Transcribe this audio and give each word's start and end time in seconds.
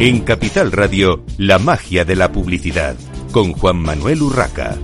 En 0.00 0.20
Capital 0.20 0.70
Radio, 0.70 1.24
la 1.38 1.58
magia 1.58 2.04
de 2.04 2.14
la 2.14 2.30
publicidad, 2.30 2.94
con 3.32 3.52
Juan 3.52 3.78
Manuel 3.78 4.22
Urraca. 4.22 4.76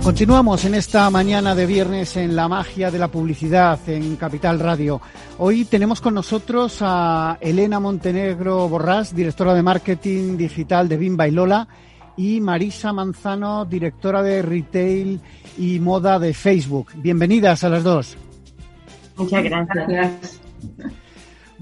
Continuamos 0.00 0.64
en 0.64 0.76
esta 0.76 1.10
mañana 1.10 1.56
de 1.56 1.66
viernes 1.66 2.16
en 2.16 2.36
la 2.36 2.46
magia 2.46 2.92
de 2.92 3.00
la 3.00 3.08
publicidad 3.08 3.80
en 3.88 4.14
Capital 4.14 4.60
Radio. 4.60 5.00
Hoy 5.38 5.64
tenemos 5.64 6.00
con 6.00 6.14
nosotros 6.14 6.78
a 6.82 7.36
Elena 7.40 7.80
Montenegro 7.80 8.68
Borrás, 8.68 9.12
directora 9.12 9.52
de 9.52 9.64
marketing 9.64 10.36
digital 10.36 10.88
de 10.88 10.96
Bimba 10.96 11.26
y 11.26 11.32
Lola, 11.32 11.66
y 12.16 12.40
Marisa 12.40 12.92
Manzano, 12.92 13.64
directora 13.64 14.22
de 14.22 14.40
retail 14.40 15.20
y 15.58 15.80
moda 15.80 16.20
de 16.20 16.32
Facebook. 16.32 16.92
Bienvenidas 16.94 17.64
a 17.64 17.70
las 17.70 17.82
dos. 17.82 18.16
Muchas 19.16 19.42
gracias. 19.42 20.40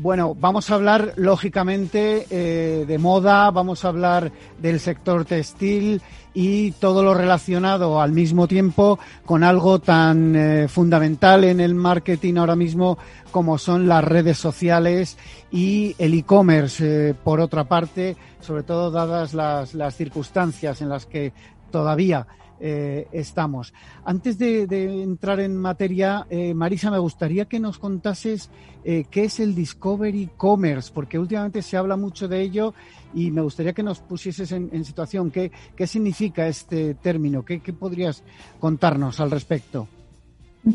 Bueno, 0.03 0.35
vamos 0.35 0.69
a 0.69 0.75
hablar 0.75 1.13
lógicamente 1.15 2.27
eh, 2.29 2.85
de 2.89 2.99
moda, 2.99 3.49
vamos 3.53 3.85
a 3.85 3.89
hablar 3.89 4.33
del 4.59 4.81
sector 4.81 5.25
textil 5.25 6.03
y 6.35 6.73
todo 6.73 7.05
lo 7.05 7.15
relacionado 7.15 8.01
al 8.01 8.11
mismo 8.11 8.49
tiempo 8.49 8.99
con 9.25 9.45
algo 9.45 9.79
tan 9.79 10.35
eh, 10.35 10.67
fundamental 10.67 11.45
en 11.45 11.61
el 11.61 11.77
marketing 11.77 12.35
ahora 12.35 12.57
mismo 12.57 12.99
como 13.31 13.59
son 13.59 13.87
las 13.87 14.03
redes 14.03 14.39
sociales 14.39 15.19
y 15.53 15.95
el 15.99 16.15
e-commerce, 16.15 17.11
eh, 17.11 17.15
por 17.15 17.39
otra 17.39 17.69
parte, 17.69 18.17
sobre 18.41 18.65
todo 18.65 18.91
dadas 18.91 19.35
las, 19.35 19.73
las 19.73 19.95
circunstancias 19.95 20.83
en 20.83 20.89
las 20.89 21.07
que 21.07 21.33
todavía 21.71 22.27
eh, 22.65 23.09
estamos. 23.11 23.75
Antes 24.05 24.39
de, 24.39 24.63
entrar 25.03 25.41
en 25.41 25.57
materia, 25.57 26.29
eh, 26.31 26.55
Marisa, 26.55 26.93
me 26.93 26.99
gustaría 26.99 27.47
que 27.47 27.59
nos 27.59 27.79
contases 27.79 28.51
eh, 28.85 29.05
qué 29.11 29.25
es 29.25 29.41
el 29.41 29.57
Discovery 29.57 30.31
Commerce, 30.37 30.93
porque 30.95 31.19
últimamente 31.19 31.61
se 31.61 31.77
habla 31.77 31.97
mucho 31.97 32.29
de 32.29 32.41
ello 32.41 32.73
y 33.15 33.33
me 33.33 33.41
gustaría 33.41 33.73
que 33.73 33.83
nos 33.83 33.99
pusieses 33.99 34.53
en, 34.53 34.85
situación 34.85 35.33
qué, 35.33 35.51
qué 35.75 35.89
significa 35.89 36.47
este 36.47 36.95
término, 36.95 37.45
qué, 37.45 37.59
qué 37.59 37.73
podrías 37.73 38.23
contarnos 38.61 39.19
al 39.19 39.33
respecto. 39.33 39.89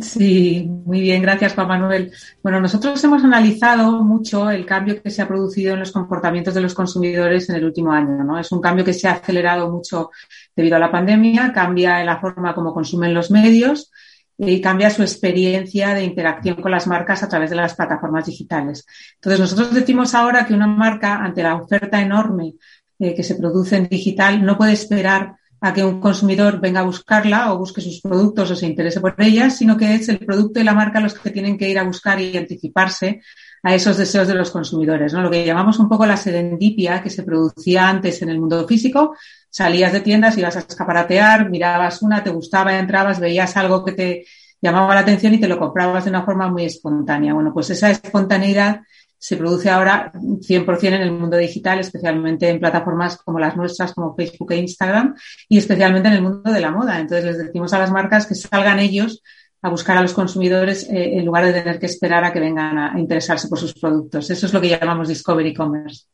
Sí, 0.02 0.70
muy 0.86 1.00
bien, 1.00 1.22
gracias 1.22 1.54
Juan 1.54 1.70
Manuel. 1.70 2.12
Bueno, 2.44 2.60
nosotros 2.60 3.02
hemos 3.06 3.24
analizado 3.24 4.04
mucho 4.04 4.52
el 4.52 4.66
cambio 4.66 5.02
que 5.02 5.10
se 5.10 5.22
ha 5.22 5.28
producido 5.28 5.74
en 5.74 5.80
los 5.80 5.94
comportamientos 5.94 6.54
de 6.54 6.60
los 6.60 6.74
consumidores 6.74 7.50
en 7.50 7.56
el 7.56 7.64
último 7.64 7.94
año. 7.94 8.22
¿no? 8.22 8.38
Es 8.38 8.52
un 8.52 8.60
cambio 8.60 8.84
que 8.84 8.94
se 8.94 9.08
ha 9.08 9.14
acelerado 9.14 9.72
mucho 9.72 10.12
debido 10.54 10.76
a 10.76 10.80
la 10.80 10.92
pandemia, 10.92 11.54
cambia 11.54 12.04
la 12.04 12.20
forma 12.20 12.54
como 12.54 12.74
consumen 12.74 13.14
los 13.14 13.32
medios 13.32 13.90
y 14.38 14.60
cambia 14.60 14.90
su 14.90 15.04
experiencia 15.04 15.94
de 15.94 16.04
interacción 16.04 16.62
con 16.62 16.72
las 16.72 16.86
marcas 16.86 17.24
a 17.24 17.30
través 17.30 17.50
de 17.50 17.56
las 17.56 17.74
plataformas 17.74 18.26
digitales. 18.26 18.86
Entonces, 19.16 19.40
nosotros 19.40 19.74
decimos 19.74 20.14
ahora 20.14 20.46
que 20.46 20.54
una 20.54 20.68
marca, 20.68 21.16
ante 21.24 21.42
la 21.42 21.56
oferta 21.56 22.02
enorme 22.02 22.56
eh, 23.00 23.16
que 23.16 23.24
se 23.24 23.36
produce 23.36 23.78
en 23.78 23.88
digital, 23.88 24.44
no 24.44 24.58
puede 24.58 24.74
esperar 24.74 25.38
a 25.60 25.74
que 25.74 25.84
un 25.84 26.00
consumidor 26.00 26.60
venga 26.60 26.82
a 26.82 26.84
buscarla 26.84 27.52
o 27.52 27.58
busque 27.58 27.82
sus 27.82 28.02
productos 28.02 28.52
o 28.52 28.56
se 28.56 28.68
interese 28.68 29.02
por 29.02 29.16
ellas, 29.18 29.58
sino 29.58 29.76
que 29.76 29.96
es 29.96 30.08
el 30.10 30.20
producto 30.20 30.60
y 30.60 30.64
la 30.64 30.74
marca 30.74 31.00
los 31.00 31.14
que 31.14 31.32
tienen 31.32 31.58
que 31.58 31.70
ir 31.70 31.80
a 31.80 31.84
buscar 31.84 32.22
y 32.22 32.38
anticiparse 32.38 33.22
a 33.64 33.74
esos 33.74 33.98
deseos 33.98 34.28
de 34.28 34.36
los 34.36 34.52
consumidores, 34.52 35.14
¿no? 35.14 35.22
Lo 35.22 35.32
que 35.32 35.46
llamamos 35.46 35.80
un 35.80 35.90
poco 35.90 36.06
la 36.06 36.16
serendipia 36.16 37.02
que 37.02 37.10
se 37.10 37.24
producía 37.24 37.90
antes 37.90 38.22
en 38.22 38.30
el 38.30 38.40
mundo 38.40 38.68
físico. 38.68 39.16
Salías 39.50 39.92
de 39.94 40.02
tiendas, 40.02 40.38
ibas 40.38 40.56
a 40.58 40.60
escaparatear, 40.60 41.50
mirabas 41.50 42.02
una, 42.02 42.24
te 42.24 42.30
gustaba, 42.30 42.78
entrabas, 42.78 43.20
veías 43.20 43.58
algo 43.58 43.84
que 43.84 43.94
te 43.94 44.26
llamaba 44.62 44.94
la 44.94 45.02
atención 45.02 45.34
y 45.34 45.40
te 45.40 45.48
lo 45.48 45.58
comprabas 45.58 46.06
de 46.06 46.12
una 46.12 46.24
forma 46.24 46.50
muy 46.50 46.66
espontánea. 46.66 47.34
Bueno, 47.34 47.52
pues 47.54 47.70
esa 47.72 47.90
espontaneidad 47.90 48.82
se 49.18 49.38
produce 49.38 49.70
ahora 49.70 50.12
100% 50.14 50.88
en 50.88 51.02
el 51.02 51.12
mundo 51.12 51.38
digital, 51.38 51.80
especialmente 51.80 52.50
en 52.50 52.60
plataformas 52.60 53.18
como 53.18 53.40
las 53.40 53.58
nuestras, 53.58 53.94
como 53.94 54.16
Facebook 54.16 54.52
e 54.52 54.58
Instagram, 54.58 55.16
y 55.50 55.58
especialmente 55.58 56.08
en 56.08 56.16
el 56.16 56.22
mundo 56.22 56.52
de 56.52 56.60
la 56.60 56.72
moda. 56.72 57.00
Entonces 57.00 57.26
les 57.26 57.38
decimos 57.38 57.74
a 57.74 57.80
las 57.80 57.92
marcas 57.92 58.26
que 58.28 58.36
salgan 58.36 58.80
ellos 58.80 59.24
a 59.62 59.70
buscar 59.70 59.98
a 59.98 60.02
los 60.02 60.14
consumidores 60.14 60.88
eh, 60.90 61.18
en 61.18 61.26
lugar 61.26 61.46
de 61.46 61.54
tener 61.54 61.80
que 61.80 61.88
esperar 61.88 62.24
a 62.24 62.32
que 62.32 62.40
vengan 62.40 62.78
a, 62.78 63.00
interesarse 63.00 63.48
por 63.48 63.60
sus 63.60 63.74
productos. 63.74 64.30
Eso 64.30 64.46
es 64.46 64.54
lo 64.54 64.62
que 64.62 64.70
llamamos 64.70 65.08
Discovery 65.08 65.54
Commerce. 65.54 66.06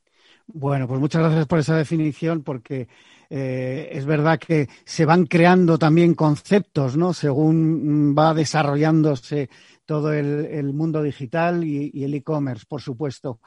Bueno, 0.47 0.87
pues 0.87 0.99
muchas 0.99 1.21
gracias 1.21 1.45
por 1.45 1.59
esa 1.59 1.75
definición, 1.75 2.43
porque 2.43 2.87
eh, 3.29 3.89
es 3.91 4.05
verdad 4.05 4.39
que 4.39 4.69
se 4.85 5.05
van 5.05 5.25
creando 5.25 5.77
también 5.77 6.13
conceptos, 6.13 6.95
¿no? 6.97 7.13
Según 7.13 8.15
va 8.17 8.33
desarrollándose 8.33 9.49
todo 9.93 10.11
el, 10.11 10.73
mundo 10.73 11.03
digital 11.03 11.63
y 11.63 12.03
el 12.03 12.15
e-commerce, 12.15 12.65
por 12.67 12.81
supuesto. 12.81 13.39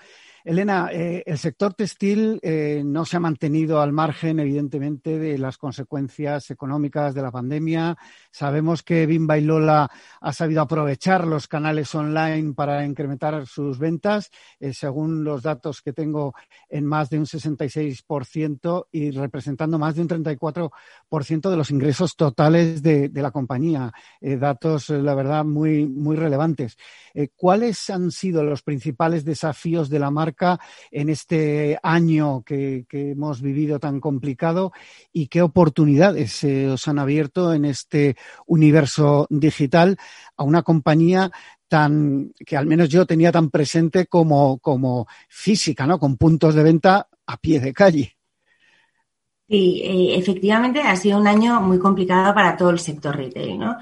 Elena, 0.47 0.91
eh, 0.93 1.25
el 1.27 1.39
sector 1.39 1.75
textil 1.75 2.39
eh, 2.41 2.81
no 2.87 3.05
se 3.05 3.17
ha 3.17 3.21
mantenido 3.21 3.81
al 3.81 3.91
margen, 3.91 4.39
evidentemente, 4.39 5.19
de 5.19 5.39
las 5.39 5.59
consecuencias 5.59 6.53
económicas 6.53 7.15
de 7.15 7.23
la 7.23 7.33
pandemia. 7.33 7.97
Sabemos 8.31 8.85
que 8.85 9.07
Bimba 9.07 9.39
y 9.39 9.41
Lola 9.41 9.91
ha 10.21 10.33
sabido 10.33 10.63
aprovechar 10.63 11.27
los 11.27 11.49
canales 11.49 11.93
online 11.97 12.55
para 12.55 12.87
incrementar 12.87 13.45
sus 13.49 13.81
ventas, 13.81 14.31
eh, 14.61 14.73
según 14.73 15.25
los 15.25 15.43
datos 15.43 15.83
que 15.83 15.93
tengo, 15.93 16.33
en 16.69 16.87
más 16.87 17.11
de 17.11 17.19
un 17.19 17.27
66% 17.27 18.87
y 18.93 19.11
representando 19.11 19.81
más 19.81 19.97
de 19.97 20.03
un 20.03 20.09
34% 20.09 21.51
de 21.51 21.57
los 21.57 21.73
ingresos 21.73 22.15
totales 22.15 22.85
de, 22.85 23.09
de 23.09 23.23
la 23.23 23.33
compañía. 23.33 23.93
datos, 24.21 24.91
la 24.91 25.17
verdad, 25.17 25.45
muy, 25.45 25.89
muy 25.89 26.15
relevantes. 26.15 26.77
¿Cuáles 27.35 27.91
han 27.91 28.13
sido 28.13 28.45
los 28.45 28.63
principales 28.63 29.25
desafíos 29.25 29.91
de 29.91 29.99
la 29.99 30.13
marca? 30.13 30.36
En 30.91 31.09
este 31.09 31.79
año 31.83 32.43
que, 32.43 32.85
hemos 32.91 33.41
vivido 33.41 33.79
tan 33.79 34.01
complicado 34.01 34.73
y 35.13 35.29
qué 35.29 35.43
oportunidades 35.43 36.33
se 36.33 36.69
os 36.69 36.87
han 36.89 36.99
abierto 36.99 37.53
en 37.53 37.65
este 37.65 38.17
universo 38.47 39.27
digital 39.31 39.97
a 40.37 40.45
una 40.45 40.63
compañía 40.63 41.31
tan 41.69 42.33
que 42.47 42.57
al 42.57 42.67
menos 42.67 42.89
yo 42.89 43.07
tenía 43.07 43.33
tan 43.33 43.51
presente 43.51 44.07
como, 44.07 44.59
como 44.59 45.07
física, 45.29 45.87
¿no? 45.87 45.99
Con 45.99 46.17
puntos 46.17 46.55
de 46.55 46.63
venta 46.63 47.09
a 47.27 47.37
pie 47.39 47.61
de 47.61 47.73
calle. 47.73 48.17
Sí, 49.49 49.81
eh, 49.85 50.19
efectivamente 50.19 50.81
ha 50.81 50.97
sido 50.97 51.19
un 51.19 51.29
año 51.29 51.61
muy 51.61 51.79
complicado 51.79 52.35
para 52.35 52.57
todo 52.57 52.71
el 52.71 52.81
sector 52.81 53.17
retail, 53.17 53.59
¿no? 53.59 53.77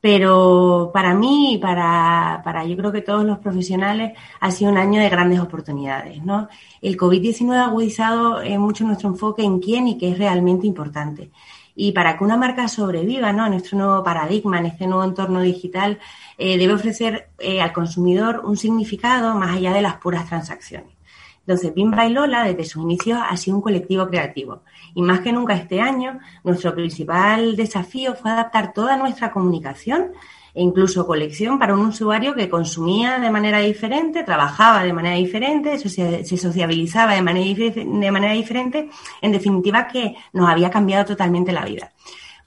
Pero 0.00 0.90
para 0.94 1.14
mí 1.14 1.54
y 1.54 1.58
para, 1.58 2.40
para 2.42 2.64
yo 2.64 2.76
creo 2.76 2.90
que 2.90 3.02
todos 3.02 3.24
los 3.24 3.38
profesionales 3.38 4.12
ha 4.40 4.50
sido 4.50 4.70
un 4.70 4.78
año 4.78 5.00
de 5.00 5.10
grandes 5.10 5.40
oportunidades, 5.40 6.24
¿no? 6.24 6.48
El 6.80 6.96
COVID-19 6.96 7.54
ha 7.54 7.66
agudizado 7.66 8.40
eh, 8.40 8.58
mucho 8.58 8.84
nuestro 8.84 9.10
enfoque 9.10 9.42
en 9.42 9.60
quién 9.60 9.88
y 9.88 9.98
qué 9.98 10.12
es 10.12 10.18
realmente 10.18 10.66
importante. 10.66 11.30
Y 11.74 11.92
para 11.92 12.16
que 12.16 12.24
una 12.24 12.36
marca 12.36 12.68
sobreviva 12.68 13.32
¿no? 13.32 13.46
en 13.46 13.52
nuestro 13.52 13.78
nuevo 13.78 14.02
paradigma, 14.02 14.58
en 14.58 14.66
este 14.66 14.86
nuevo 14.86 15.04
entorno 15.04 15.40
digital, 15.40 15.98
eh, 16.36 16.58
debe 16.58 16.74
ofrecer 16.74 17.30
eh, 17.38 17.60
al 17.62 17.72
consumidor 17.72 18.42
un 18.44 18.56
significado 18.56 19.34
más 19.34 19.56
allá 19.56 19.72
de 19.72 19.82
las 19.82 19.96
puras 19.96 20.26
transacciones. 20.26 20.99
Entonces, 21.40 21.74
Bimba 21.74 22.06
y 22.06 22.12
Lola, 22.12 22.44
desde 22.44 22.64
sus 22.64 22.82
inicios, 22.82 23.18
ha 23.28 23.36
sido 23.36 23.56
un 23.56 23.62
colectivo 23.62 24.06
creativo. 24.08 24.62
Y 24.94 25.02
más 25.02 25.20
que 25.20 25.32
nunca 25.32 25.54
este 25.54 25.80
año, 25.80 26.18
nuestro 26.44 26.74
principal 26.74 27.56
desafío 27.56 28.14
fue 28.14 28.30
adaptar 28.30 28.72
toda 28.72 28.96
nuestra 28.96 29.32
comunicación 29.32 30.12
e 30.54 30.62
incluso 30.62 31.06
colección 31.06 31.58
para 31.58 31.74
un 31.74 31.86
usuario 31.86 32.34
que 32.34 32.48
consumía 32.48 33.18
de 33.18 33.30
manera 33.30 33.60
diferente, 33.60 34.24
trabajaba 34.24 34.82
de 34.82 34.92
manera 34.92 35.16
diferente, 35.16 35.78
se 35.78 36.36
sociabilizaba 36.36 37.14
de 37.14 37.22
manera, 37.22 37.72
de 37.72 38.10
manera 38.10 38.32
diferente, 38.32 38.88
en 39.22 39.32
definitiva 39.32 39.86
que 39.86 40.16
nos 40.32 40.48
había 40.48 40.70
cambiado 40.70 41.04
totalmente 41.04 41.52
la 41.52 41.64
vida. 41.64 41.92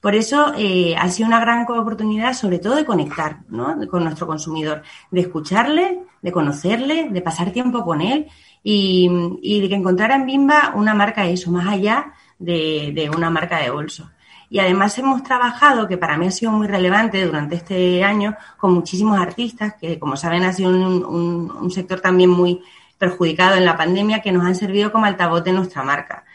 Por 0.03 0.15
eso 0.15 0.51
eh, 0.57 0.97
ha 0.97 1.07
sido 1.07 1.27
una 1.29 1.39
gran 1.39 1.65
oportunidad, 1.65 2.33
sobre 2.33 2.59
todo, 2.59 2.75
de 2.75 2.83
conectar 2.83 3.37
con 3.89 4.03
nuestro 4.03 4.27
consumidor, 4.27 4.83
de 5.11 5.21
escucharle, 5.21 6.01
de 6.21 6.31
conocerle, 6.33 7.07
de 7.09 7.21
pasar 7.21 7.51
tiempo 7.51 7.85
con 7.85 8.01
él 8.01 8.27
y, 8.61 9.61
de 9.61 9.69
que 9.69 9.75
encontrara 9.75 10.15
en 10.15 10.25
Bimba 10.25 10.73
una 10.75 10.93
marca 10.93 11.25
eso, 11.25 11.51
más 11.51 11.69
allá 11.69 12.11
de, 12.37 13.09
una 13.15 13.29
marca 13.29 13.59
de 13.59 13.69
bolso. 13.69 14.11
Y 14.49 14.59
además 14.59 14.97
hemos 14.97 15.23
trabajado, 15.23 15.87
que 15.87 15.97
para 15.97 16.17
mí 16.17 16.27
ha 16.27 16.31
sido 16.31 16.51
muy 16.51 16.67
relevante 16.67 17.25
durante 17.25 17.55
este 17.55 18.03
año, 18.03 18.35
con 18.57 18.73
muchísimos 18.73 19.17
artistas, 19.17 19.75
que 19.79 19.99
como 19.99 20.17
saben 20.17 20.43
ha 20.43 20.51
sido 20.51 20.71
un, 20.71 21.71
sector 21.71 22.01
también 22.01 22.29
muy 22.29 22.61
perjudicado 22.97 23.55
en 23.55 23.63
la 23.63 23.77
pandemia, 23.77 24.21
que 24.21 24.33
nos 24.33 24.43
han 24.43 24.55
servido 24.55 24.91
como 24.91 25.05
altavoz 25.05 25.45
de 25.45 25.53
nuestra 25.53 25.81
marca. 25.81 26.25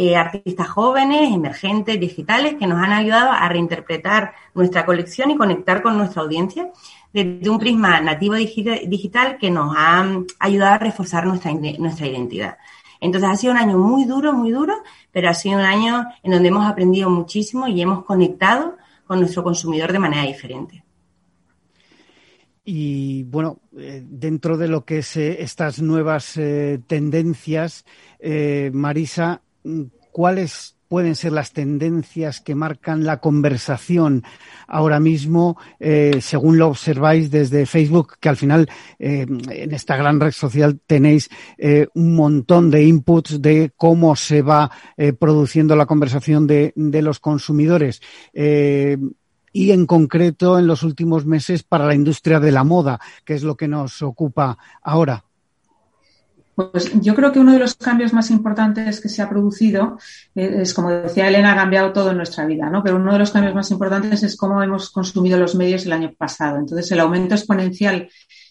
Eh, 0.00 0.14
artistas 0.14 0.68
jóvenes, 0.68 1.34
emergentes, 1.34 1.98
digitales, 1.98 2.54
que 2.54 2.68
nos 2.68 2.80
han 2.80 2.92
ayudado 2.92 3.32
a 3.32 3.48
reinterpretar 3.48 4.32
nuestra 4.54 4.86
colección 4.86 5.32
y 5.32 5.36
conectar 5.36 5.82
con 5.82 5.98
nuestra 5.98 6.22
audiencia 6.22 6.70
desde 7.12 7.50
un 7.50 7.58
prisma 7.58 8.00
nativo 8.00 8.34
digital 8.34 9.38
que 9.40 9.50
nos 9.50 9.74
ha 9.76 10.06
ayudado 10.38 10.74
a 10.74 10.78
reforzar 10.78 11.26
nuestra, 11.26 11.52
nuestra 11.52 12.06
identidad. 12.06 12.58
Entonces 13.00 13.28
ha 13.28 13.34
sido 13.34 13.54
un 13.54 13.58
año 13.58 13.76
muy 13.76 14.04
duro, 14.04 14.32
muy 14.32 14.52
duro, 14.52 14.74
pero 15.10 15.30
ha 15.30 15.34
sido 15.34 15.58
un 15.58 15.64
año 15.64 16.06
en 16.22 16.30
donde 16.30 16.46
hemos 16.46 16.64
aprendido 16.64 17.10
muchísimo 17.10 17.66
y 17.66 17.82
hemos 17.82 18.04
conectado 18.04 18.76
con 19.04 19.18
nuestro 19.18 19.42
consumidor 19.42 19.90
de 19.90 19.98
manera 19.98 20.22
diferente. 20.22 20.84
y 22.64 23.24
bueno, 23.24 23.62
eh, 23.76 24.04
dentro 24.04 24.56
de 24.58 24.68
lo 24.68 24.84
que 24.84 24.98
es 24.98 25.16
estas 25.16 25.82
nuevas 25.82 26.38
tendencias, 26.86 27.84
Marisa, 28.72 29.42
¿cuáles 30.12 30.78
pueden 30.88 31.14
ser 31.14 31.32
las 31.32 31.52
tendencias 31.52 32.40
que 32.40 32.54
marcan 32.54 33.04
la 33.04 33.18
conversación 33.20 34.24
ahora 34.66 35.00
mismo, 35.00 35.58
eh, 35.78 36.18
según 36.20 36.58
lo 36.58 36.68
observáis 36.68 37.30
desde 37.30 37.66
Facebook, 37.66 38.14
que 38.18 38.28
al 38.28 38.36
final 38.36 38.68
eh, 38.98 39.26
en 39.28 39.72
esta 39.72 39.96
gran 39.96 40.18
red 40.18 40.32
social 40.32 40.80
tenéis 40.86 41.28
eh, 41.58 41.88
un 41.94 42.16
montón 42.16 42.70
de 42.70 42.82
inputs 42.84 43.40
de 43.40 43.70
cómo 43.76 44.16
se 44.16 44.42
va 44.42 44.70
produciendo 45.18 45.76
la 45.76 45.86
conversación 45.86 46.46
de, 46.46 46.72
de 46.74 47.02
los 47.02 47.20
consumidores 47.20 48.00
y 48.34 49.70
en 49.70 49.86
concreto 49.86 50.58
en 50.58 50.66
los 50.66 50.82
últimos 50.82 51.26
meses 51.26 51.62
para 51.62 51.86
la 51.86 51.94
industria 51.94 52.40
de 52.40 52.52
la 52.52 52.64
moda, 52.64 53.00
que 53.24 53.34
es 53.34 53.42
lo 53.42 53.56
que 53.56 53.68
nos 53.68 54.02
ocupa 54.02 54.58
ahora. 54.82 55.27
Pues 56.58 56.90
yo 57.00 57.14
creo 57.14 57.30
que 57.30 57.38
uno 57.38 57.52
de 57.52 57.60
los 57.60 57.76
cambios 57.76 58.12
más 58.12 58.32
importantes 58.32 59.00
que 59.00 59.08
se 59.08 59.22
ha 59.22 59.28
producido 59.28 59.96
eh, 60.34 60.56
es, 60.62 60.74
como 60.74 60.90
decía 60.90 61.28
Elena, 61.28 61.52
ha 61.52 61.56
cambiado 61.56 61.92
todo 61.92 62.10
en 62.10 62.16
nuestra 62.16 62.46
vida, 62.46 62.68
¿no? 62.68 62.82
Pero 62.82 62.96
uno 62.96 63.12
de 63.12 63.20
los 63.20 63.30
cambios 63.30 63.54
más 63.54 63.70
importantes 63.70 64.24
es 64.24 64.36
cómo 64.36 64.60
hemos 64.60 64.90
consumido 64.90 65.38
los 65.38 65.54
medios 65.54 65.86
el 65.86 65.92
año 65.92 66.12
pasado. 66.18 66.58
Entonces, 66.58 66.90
el 66.90 66.98
aumento 66.98 67.36
exponencial 67.36 68.08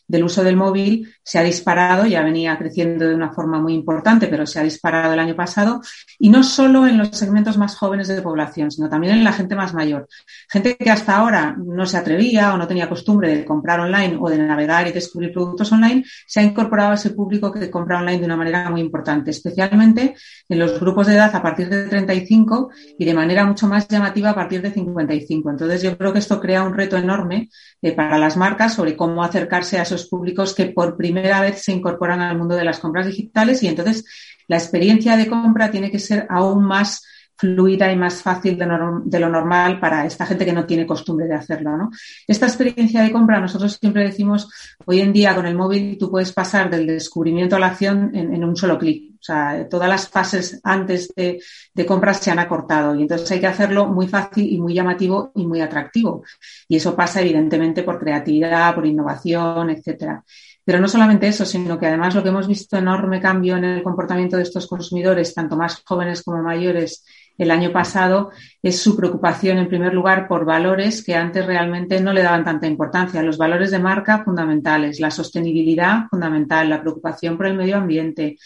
del 0.08 0.24
uso 0.24 0.44
del 0.44 0.56
móvil 0.56 1.14
se 1.24 1.38
ha 1.38 1.44
disparado, 1.44 2.06
ya 2.06 2.24
venía 2.24 2.58
creciendo 2.58 3.08
de 3.08 3.16
una 3.16 3.32
forma 3.32 3.60
muy 3.60 3.74
importante, 3.74 4.28
pero 4.28 4.46
se 4.46 4.60
ha 4.60 4.64
disparado 4.64 5.14
el 5.14 5.20
año 5.20 5.36
pasado, 5.36 5.82
y 6.18 6.30
no 6.30 6.44
solo 6.44 6.88
en 6.88 6.98
los 6.98 7.10
segmentos 7.10 7.58
más 7.58 7.76
jóvenes 7.76 8.08
de 8.08 8.22
población, 8.22 8.72
sino 8.72 8.90
también 8.90 9.14
en 9.14 9.24
la 9.24 9.34
gente 9.34 9.56
más 9.56 9.74
mayor. 9.74 10.08
Gente 10.50 10.78
que 10.78 10.90
hasta 10.90 11.18
ahora 11.18 11.56
no 11.58 11.86
se 11.86 11.98
atrevía 11.98 12.54
o 12.54 12.58
no 12.58 12.68
tenía 12.68 12.88
costumbre 12.88 13.36
de 13.36 13.46
comprar 13.46 13.82
online 13.82 14.18
o 14.20 14.30
de 14.30 14.38
navegar 14.38 14.88
y 14.88 14.94
descubrir 14.94 15.34
productos 15.34 15.72
online, 15.72 16.06
se 16.26 16.40
ha 16.40 16.44
incorporado 16.44 16.92
a 16.92 16.96
ese 16.96 17.10
público 17.10 17.52
que 17.52 17.70
compra 17.70 18.00
online 18.00 18.20
de 18.20 18.26
una 18.26 18.38
manera 18.38 18.70
muy 18.70 18.82
importante, 18.82 19.32
especialmente 19.32 20.16
en 20.48 20.60
los 20.60 20.80
grupos 20.80 21.08
de 21.08 21.16
edad 21.16 21.36
a 21.36 21.42
partir 21.42 21.70
de 21.70 21.88
35 21.88 22.70
y 22.98 23.06
de 23.06 23.14
manera 23.14 23.46
mucho 23.46 23.68
más 23.68 23.88
llamativa 23.88 24.30
a 24.30 24.36
partir 24.36 24.62
de 24.62 24.72
55. 24.72 25.50
Entonces, 25.50 25.82
yo 25.82 25.98
creo 25.98 26.14
que 26.14 26.20
esto 26.20 26.40
crea 26.40 26.64
un 26.64 26.74
reto 26.74 26.98
enorme 26.98 27.50
eh, 27.82 27.92
para 27.92 28.18
las 28.18 28.38
marcas 28.38 28.74
sobre 28.74 28.96
cómo 28.96 29.24
acercarse 29.24 29.78
a 29.78 29.84
esos 29.84 29.97
públicos 30.06 30.54
que 30.54 30.66
por 30.68 30.96
primera 30.96 31.42
vez 31.42 31.64
se 31.64 31.72
incorporan 31.72 32.22
al 32.22 32.38
mundo 32.38 32.56
de 32.56 32.66
las 32.66 32.80
compras 32.80 33.08
digitales 33.08 33.64
y 33.64 33.68
entonces 33.68 34.06
la 34.48 34.58
experiencia 34.58 35.18
de 35.18 35.28
compra 35.28 35.72
tiene 35.72 35.92
que 35.92 36.00
ser 36.00 36.26
aún 36.30 36.64
más 36.64 37.04
fluida 37.38 37.92
y 37.92 37.96
más 37.96 38.24
fácil 38.24 38.58
de, 38.58 39.20
lo 39.20 39.30
normal 39.30 39.80
para 39.80 40.06
esta 40.06 40.26
gente 40.26 40.44
que 40.44 40.54
no 40.54 40.66
tiene 40.66 40.88
costumbre 40.88 41.28
de 41.28 41.36
hacerlo. 41.36 41.78
¿no? 41.78 41.92
Esta 42.28 42.48
experiencia 42.48 43.04
de 43.04 43.12
compra, 43.12 43.40
nosotros 43.40 43.78
siempre 43.80 44.04
decimos, 44.04 44.50
hoy 44.86 45.02
en 45.02 45.14
día 45.14 45.36
con 45.36 45.46
el 45.46 45.56
móvil 45.56 45.98
tú 46.00 46.10
puedes 46.10 46.34
pasar 46.34 46.70
del 46.70 46.88
descubrimiento 46.88 47.56
a 47.56 47.60
la 47.60 47.68
acción 47.68 48.12
en, 48.16 48.44
un 48.44 48.56
solo 48.56 48.80
clic. 48.80 49.17
Sea, 49.28 49.68
todas 49.70 49.90
las 49.90 50.08
fases 50.08 50.62
antes 50.64 51.14
de, 51.14 51.42
de 51.74 51.86
compras 51.86 52.20
se 52.22 52.32
han 52.32 52.40
acortado 52.40 52.96
y 52.96 53.02
entonces 53.02 53.30
hay 53.32 53.42
que 53.42 53.48
hacerlo 53.48 53.88
muy 53.88 54.08
fácil 54.08 54.52
y 54.52 54.58
muy 54.58 54.74
llamativo 54.74 55.32
y 55.36 55.46
muy 55.46 55.60
atractivo. 55.60 56.24
Y 56.70 56.78
eso 56.78 56.96
pasa 56.96 57.20
evidentemente 57.22 57.84
por 57.84 58.00
creatividad, 58.00 58.74
por 58.74 58.86
innovación, 58.86 59.70
etcétera. 59.70 60.24
Pero 60.64 60.80
no 60.80 60.88
solamente 60.88 61.28
eso, 61.28 61.46
sino 61.46 61.78
que 61.78 61.88
además 61.88 62.16
lo 62.16 62.24
que 62.24 62.30
hemos 62.30 62.48
visto 62.48 62.78
enorme 62.78 63.22
cambio 63.22 63.58
en 63.58 63.66
el 63.66 63.84
comportamiento 63.84 64.38
de 64.38 64.44
estos 64.44 64.68
consumidores, 64.68 65.34
tanto 65.34 65.56
más 65.56 65.82
jóvenes 65.86 66.24
como 66.24 66.42
mayores, 66.44 67.06
el 67.38 67.52
año 67.52 67.72
pasado 67.72 68.32
es 68.64 68.82
su 68.82 68.96
preocupación, 68.98 69.60
en 69.60 69.70
primer 69.70 69.94
lugar, 69.94 70.28
por 70.28 70.44
valores 70.44 71.04
que 71.04 71.16
antes 71.16 71.46
realmente 71.46 72.02
no 72.02 72.12
le 72.12 72.24
daban 72.24 72.44
tanta 72.44 72.68
importancia. 72.68 73.22
Los 73.22 73.38
valores 73.38 73.72
de 73.72 73.80
marca 73.80 74.24
fundamentales, 74.24 75.00
la 75.00 75.12
sostenibilidad 75.12 76.08
fundamental, 76.10 76.70
la 76.70 76.82
preocupación 76.82 77.38
por 77.38 77.46
el 77.46 77.56
medio 77.56 77.78
ambiente, 77.78 78.38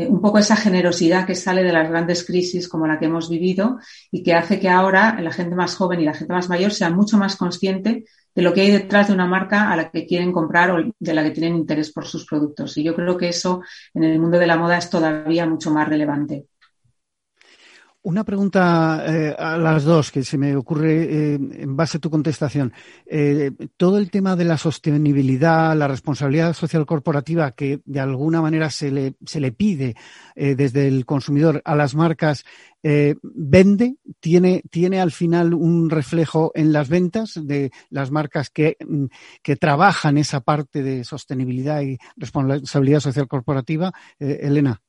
eh, 0.00 0.08
un 0.08 0.20
poco 0.20 0.38
esa 0.38 0.56
generosidad 0.56 1.26
que 1.26 1.34
sale 1.34 1.62
de 1.62 1.72
las 1.72 1.88
grandes 1.88 2.24
crisis 2.24 2.68
como 2.68 2.86
la 2.86 2.98
que 2.98 3.06
hemos 3.06 3.28
vivido 3.28 3.78
y 4.10 4.22
que 4.22 4.34
hace 4.34 4.58
que 4.58 4.68
ahora 4.68 5.20
la 5.20 5.32
gente 5.32 5.54
más 5.54 5.74
joven 5.74 6.00
y 6.00 6.04
la 6.04 6.14
gente 6.14 6.32
más 6.32 6.48
mayor 6.48 6.72
sea 6.72 6.90
mucho 6.90 7.18
más 7.18 7.36
consciente 7.36 8.04
de 8.34 8.42
lo 8.42 8.54
que 8.54 8.62
hay 8.62 8.70
detrás 8.70 9.08
de 9.08 9.14
una 9.14 9.26
marca 9.26 9.70
a 9.70 9.76
la 9.76 9.90
que 9.90 10.06
quieren 10.06 10.32
comprar 10.32 10.70
o 10.70 10.92
de 10.98 11.14
la 11.14 11.22
que 11.22 11.32
tienen 11.32 11.56
interés 11.56 11.92
por 11.92 12.06
sus 12.06 12.26
productos. 12.26 12.76
Y 12.76 12.82
yo 12.84 12.94
creo 12.94 13.16
que 13.16 13.28
eso 13.28 13.62
en 13.92 14.04
el 14.04 14.18
mundo 14.18 14.38
de 14.38 14.46
la 14.46 14.56
moda 14.56 14.78
es 14.78 14.88
todavía 14.88 15.46
mucho 15.46 15.70
más 15.70 15.88
relevante. 15.88 16.46
Una 18.02 18.24
pregunta 18.24 19.04
eh, 19.06 19.36
a 19.38 19.58
las 19.58 19.84
dos 19.84 20.10
que 20.10 20.24
se 20.24 20.38
me 20.38 20.56
ocurre 20.56 21.02
eh, 21.02 21.34
en 21.34 21.76
base 21.76 21.98
a 21.98 22.00
tu 22.00 22.08
contestación. 22.08 22.72
Eh, 23.04 23.50
todo 23.76 23.98
el 23.98 24.10
tema 24.10 24.36
de 24.36 24.46
la 24.46 24.56
sostenibilidad, 24.56 25.76
la 25.76 25.86
responsabilidad 25.86 26.54
social 26.54 26.86
corporativa 26.86 27.52
que 27.52 27.80
de 27.84 28.00
alguna 28.00 28.40
manera 28.40 28.70
se 28.70 28.90
le, 28.90 29.16
se 29.26 29.38
le 29.38 29.52
pide 29.52 29.96
desde 30.34 30.88
el 30.88 31.04
consumidor 31.04 31.60
a 31.66 31.74
las 31.74 31.94
marcas, 31.94 32.44
¿vende? 32.82 33.96
¿Tiene, 34.18 34.62
¿Tiene 34.70 35.00
al 35.00 35.10
final 35.10 35.52
un 35.52 35.90
reflejo 35.90 36.52
en 36.54 36.72
las 36.72 36.88
ventas 36.88 37.38
de 37.42 37.70
las 37.90 38.10
marcas 38.10 38.48
que, 38.48 38.76
mm, 38.80 39.06
que 39.42 39.56
trabajan 39.56 40.16
esa 40.16 40.40
parte 40.40 40.82
de 40.82 41.04
sostenibilidad 41.04 41.82
y 41.82 41.98
responsabilidad 42.16 43.00
social 43.00 43.28
corporativa? 43.28 43.92
Elena. 44.18 44.80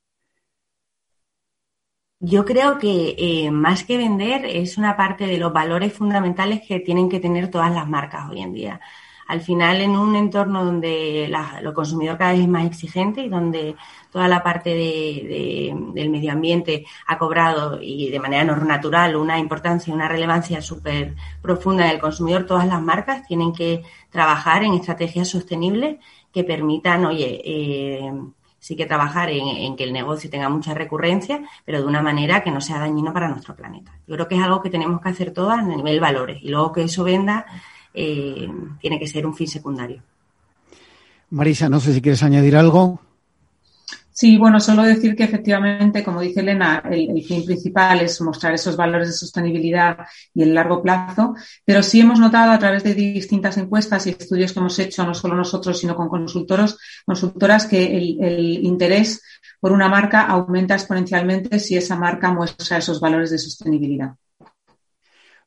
Yo 2.24 2.46
creo 2.46 2.78
que 2.78 3.16
eh, 3.18 3.50
más 3.50 3.84
que 3.84 3.98
vender 3.98 4.46
es 4.46 4.78
una 4.78 4.96
parte 4.96 5.26
de 5.26 5.38
los 5.40 5.52
valores 5.52 5.92
fundamentales 5.92 6.62
que 6.68 6.80
tienen 6.80 7.10
que 7.10 7.20
tener 7.20 7.50
todas 7.50 7.72
las 7.74 7.88
marcas 7.90 8.30
hoy 8.30 8.42
en 8.42 8.54
día. 8.54 8.80
Al 9.28 9.42
final, 9.42 9.82
en 9.82 9.92
un 9.92 10.16
entorno 10.16 10.64
donde 10.64 11.28
la, 11.30 11.62
lo 11.62 11.74
consumidor 11.74 12.18
cada 12.20 12.34
vez 12.34 12.42
es 12.42 12.48
más 12.48 12.68
exigente 12.68 13.22
y 13.22 13.30
donde 13.30 13.76
toda 14.12 14.28
la 14.28 14.44
parte 14.44 14.70
de, 14.70 15.74
del 15.96 16.10
medio 16.12 16.32
ambiente 16.34 16.86
ha 17.08 17.18
cobrado 17.18 17.80
y 17.82 18.12
de 18.12 18.20
manera 18.20 18.44
no 18.44 18.56
natural 18.58 19.16
una 19.16 19.40
importancia 19.40 19.94
una 19.94 20.08
relevancia 20.08 20.62
súper 20.62 21.16
profunda 21.42 21.86
en 21.86 21.92
el 21.92 22.00
consumidor, 22.00 22.46
todas 22.46 22.68
las 22.68 22.82
marcas 22.82 23.26
tienen 23.26 23.52
que 23.54 23.84
trabajar 24.12 24.64
en 24.64 24.74
estrategias 24.74 25.30
sostenibles 25.30 25.98
que 26.32 26.44
permitan, 26.44 27.06
oye, 27.06 27.42
eh, 27.44 28.12
sí 28.62 28.76
que 28.76 28.86
trabajar 28.86 29.30
en, 29.32 29.76
que 29.76 29.84
el 29.84 29.92
negocio 29.92 30.30
tenga 30.30 30.48
mucha 30.48 30.74
recurrencia, 30.76 31.42
pero 31.66 31.82
de 31.82 31.88
una 31.88 32.02
manera 32.02 32.44
que 32.44 32.52
no 32.52 32.62
sea 32.62 32.78
dañino 32.78 33.12
para 33.12 33.28
nuestro 33.28 33.56
planeta. 33.56 33.92
Yo 34.08 34.14
creo 34.16 34.28
que 34.28 34.36
es 34.36 34.42
algo 34.42 34.62
que 34.62 34.70
tenemos 34.70 35.02
que 35.02 35.10
hacer 35.10 35.32
todas 35.32 35.60
a 35.60 35.64
nivel 35.64 36.00
valores 36.00 36.38
y 36.42 36.50
luego 36.50 36.72
que 36.72 36.84
eso 36.84 37.04
venda 37.04 37.48
eh, 37.94 38.48
tiene 38.80 39.00
que 39.00 39.08
ser 39.08 39.26
un 39.26 39.36
fin 39.36 39.48
secundario. 39.48 40.04
Marisa, 41.32 41.70
no 41.70 41.80
sé 41.80 41.94
si 41.94 42.02
quieres 42.02 42.22
añadir 42.22 42.56
algo. 42.56 43.02
Sí, 44.14 44.38
bueno, 44.38 44.60
solo 44.60 44.84
decir 44.84 45.16
que 45.16 45.24
efectivamente, 45.24 46.04
como 46.04 46.22
dice 46.22 46.42
Elena, 46.42 46.84
el, 46.90 47.24
fin 47.24 47.46
principal 47.46 48.02
es 48.02 48.20
mostrar 48.22 48.54
esos 48.54 48.76
valores 48.76 49.08
de 49.08 49.14
sostenibilidad 49.14 49.98
y 50.34 50.44
el 50.44 50.54
largo 50.54 50.82
plazo, 50.82 51.34
pero 51.66 51.82
sí 51.82 52.02
hemos 52.02 52.20
notado 52.20 52.52
a 52.52 52.60
través 52.60 52.84
de 52.84 52.94
distintas 52.94 53.58
encuestas 53.58 54.06
y 54.08 54.10
estudios 54.12 54.52
que 54.52 54.60
hemos 54.60 54.78
hecho, 54.80 55.06
no 55.06 55.14
solo 55.14 55.36
nosotros, 55.36 55.80
sino 55.80 55.96
con 55.96 56.10
consultoros, 56.10 56.78
consultoras, 57.06 57.66
que 57.66 57.98
el 57.98 58.66
interés 58.66 59.22
por 59.62 59.72
una 59.72 59.88
marca 59.88 60.26
aumenta 60.26 60.74
exponencialmente 60.76 61.60
si 61.60 61.78
esa 61.78 61.96
marca 61.96 62.32
muestra 62.32 62.78
esos 62.78 63.00
valores 63.00 63.32
de 63.32 63.38
sostenibilidad. 63.38 64.16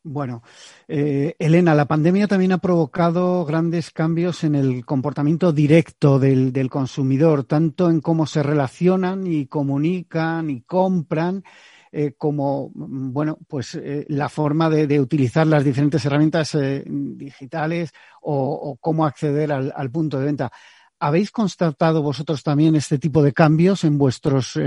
Bueno, 0.07 0.43
eh, 0.87 1.35
Elena, 1.39 1.75
la 1.75 1.87
pandemia 1.87 2.29
también 2.29 2.53
ha 2.53 2.59
provocado 2.59 3.43
grandes 3.47 3.91
cambios 3.91 4.45
en 4.45 4.55
el 4.55 4.85
comportamiento 4.85 5.51
directo 5.51 6.19
del, 6.19 6.69
consumidor, 6.69 7.45
tanto 7.45 7.89
en 7.89 8.03
cómo 8.03 8.27
se 8.27 8.43
relacionan 8.43 9.27
y 9.27 9.47
comunican 9.47 10.51
y 10.51 10.61
compran, 10.61 11.43
eh, 11.91 12.13
como 12.19 12.71
bueno, 12.75 13.39
pues 13.49 13.77
eh, 13.77 14.05
la 14.11 14.29
forma 14.29 14.69
de, 14.69 15.01
utilizar 15.01 15.47
las 15.47 15.65
diferentes 15.65 16.05
herramientas 16.05 16.55
digitales 16.85 17.91
o, 18.21 18.77
cómo 18.83 19.07
acceder 19.07 19.53
al, 19.53 19.91
punto 19.91 20.19
de 20.19 20.27
venta. 20.27 20.53
¿Habéis 20.99 21.31
constatado 21.31 22.03
vosotros 22.03 22.43
también 22.43 22.77
este 22.77 22.99
tipo 22.99 23.23
de 23.23 23.33
cambios 23.33 23.85
en 23.85 23.97
vuestros 23.97 24.59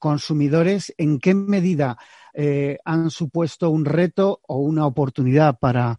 consumidores? 0.00 0.92
¿En 0.98 1.20
qué 1.20 1.32
medida? 1.32 1.96
Eh, 2.34 2.78
han 2.84 3.10
supuesto 3.10 3.70
un 3.70 3.84
reto 3.84 4.40
o 4.48 4.58
una 4.58 4.86
oportunidad 4.86 5.58
para, 5.58 5.98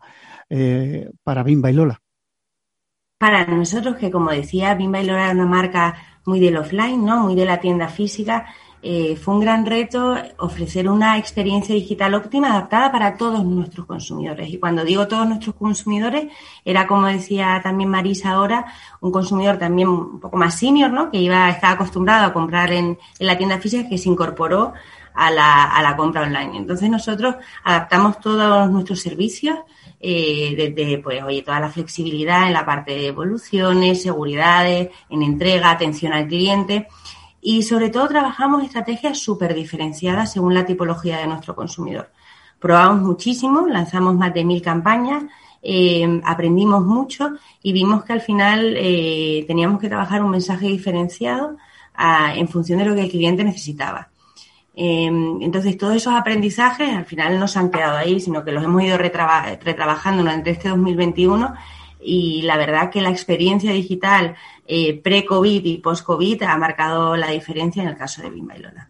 eh, 0.50 1.10
para 1.24 1.44
Bimba 1.44 1.72
y 1.72 1.74
Lola? 1.74 2.02
Para 3.18 3.46
nosotros, 3.46 3.96
que 3.96 4.12
como 4.12 4.32
decía, 4.32 4.76
Bimba 4.76 5.02
y 5.02 5.06
Lola 5.06 5.24
era 5.24 5.34
una 5.34 5.46
marca 5.46 5.96
muy 6.26 6.40
del 6.40 6.58
offline, 6.58 7.06
¿no? 7.06 7.22
muy 7.22 7.36
de 7.36 7.46
la 7.46 7.60
tienda 7.62 7.88
física, 7.88 8.48
eh, 8.88 9.16
fue 9.16 9.34
un 9.34 9.40
gran 9.40 9.66
reto 9.66 10.16
ofrecer 10.38 10.88
una 10.88 11.18
experiencia 11.18 11.74
digital 11.74 12.14
óptima 12.14 12.52
adaptada 12.52 12.92
para 12.92 13.18
todos 13.18 13.44
nuestros 13.44 13.88
consumidores. 13.88 14.48
Y 14.50 14.60
cuando 14.60 14.84
digo 14.84 15.08
todos 15.08 15.28
nuestros 15.28 15.56
consumidores, 15.56 16.28
era 16.64 16.86
como 16.86 17.08
decía 17.08 17.60
también 17.64 17.90
Marisa 17.90 18.34
ahora, 18.34 18.66
un 19.02 19.12
consumidor 19.12 19.58
también 19.58 19.88
un 19.88 20.20
poco 20.20 20.38
más 20.38 20.60
senior, 20.60 20.92
¿no? 20.92 21.10
Que 21.10 21.18
iba, 21.18 21.50
estaba 21.50 21.74
acostumbrado 21.74 22.26
a 22.26 22.34
comprar 22.34 22.72
en, 22.74 23.00
en 23.18 23.28
la 23.28 23.36
tienda 23.38 23.58
física, 23.58 23.90
que 23.90 23.98
se 23.98 24.10
incorporó 24.10 24.74
a 25.16 25.32
la, 25.32 25.64
a 25.64 25.82
la 25.82 25.96
compra 25.96 26.24
online. 26.24 26.58
Entonces 26.58 26.90
nosotros 26.90 27.36
adaptamos 27.64 28.20
todos 28.20 28.70
nuestros 28.70 29.02
servicios 29.02 29.58
eh, 30.00 30.54
desde, 30.56 31.00
pues, 31.00 31.24
oye, 31.24 31.42
toda 31.42 31.60
la 31.60 31.70
flexibilidad 31.70 32.46
en 32.46 32.54
la 32.54 32.66
parte 32.66 32.92
de 32.92 33.08
evoluciones, 33.08 34.04
seguridades, 34.04 34.90
en 35.10 35.24
entrega, 35.24 35.72
atención 35.72 36.14
al 36.14 36.28
cliente 36.28 36.88
y 37.42 37.64
sobre 37.64 37.90
todo 37.90 38.08
trabajamos 38.08 38.64
estrategias 38.64 39.18
súper 39.18 39.54
diferenciadas 39.54 40.34
según 40.34 40.54
la 40.54 40.66
tipología 40.66 41.18
de 41.18 41.28
nuestro 41.28 41.56
consumidor. 41.56 42.12
Probamos 42.60 43.02
muchísimo, 43.02 43.68
lanzamos 43.68 44.16
más 44.16 44.34
de 44.34 44.44
mil 44.44 44.62
campañas, 44.62 45.24
eh, 45.62 46.22
aprendimos 46.24 46.84
mucho 46.84 47.32
y 47.64 47.72
vimos 47.72 48.04
que 48.04 48.14
al 48.14 48.22
final 48.22 48.76
eh, 48.78 49.44
teníamos 49.48 49.80
que 49.80 49.90
trabajar 49.90 50.24
un 50.24 50.32
mensaje 50.32 50.68
diferenciado 50.68 51.58
en 51.98 52.48
función 52.50 52.80
de 52.80 52.86
lo 52.86 52.94
que 52.94 53.04
el 53.04 53.10
cliente 53.10 53.44
necesitaba. 53.44 54.10
Em, 54.76 55.42
entonces, 55.42 55.78
todos 55.78 55.96
esos 55.96 56.14
aprendizajes 56.14 56.90
al 56.90 57.06
final 57.06 57.40
no 57.40 57.48
se 57.48 57.60
han 57.60 57.72
quedado 57.72 57.98
ahí, 57.98 58.20
sino 58.20 58.44
que 58.44 58.52
los 58.52 58.64
hemos 58.64 58.84
ido 58.84 58.98
retrabajando 58.98 60.22
durante 60.22 60.52
este 60.52 60.70
2021 60.70 61.54
y 62.02 62.42
la 62.44 62.58
verdad 62.58 62.92
que 62.92 63.02
la 63.02 63.10
experiencia 63.10 63.72
digital 63.72 64.36
eh, 64.68 65.00
pre-COVID 65.02 65.64
y 65.66 65.78
post-COVID 65.78 66.44
ha 66.44 66.58
marcado 66.58 67.16
la 67.16 67.32
diferencia 67.32 67.84
en 67.84 67.90
el 67.90 67.98
caso 67.98 68.22
de 68.22 68.30
Bimba 68.30 68.58
y 68.58 68.62
Lola. 68.62 68.90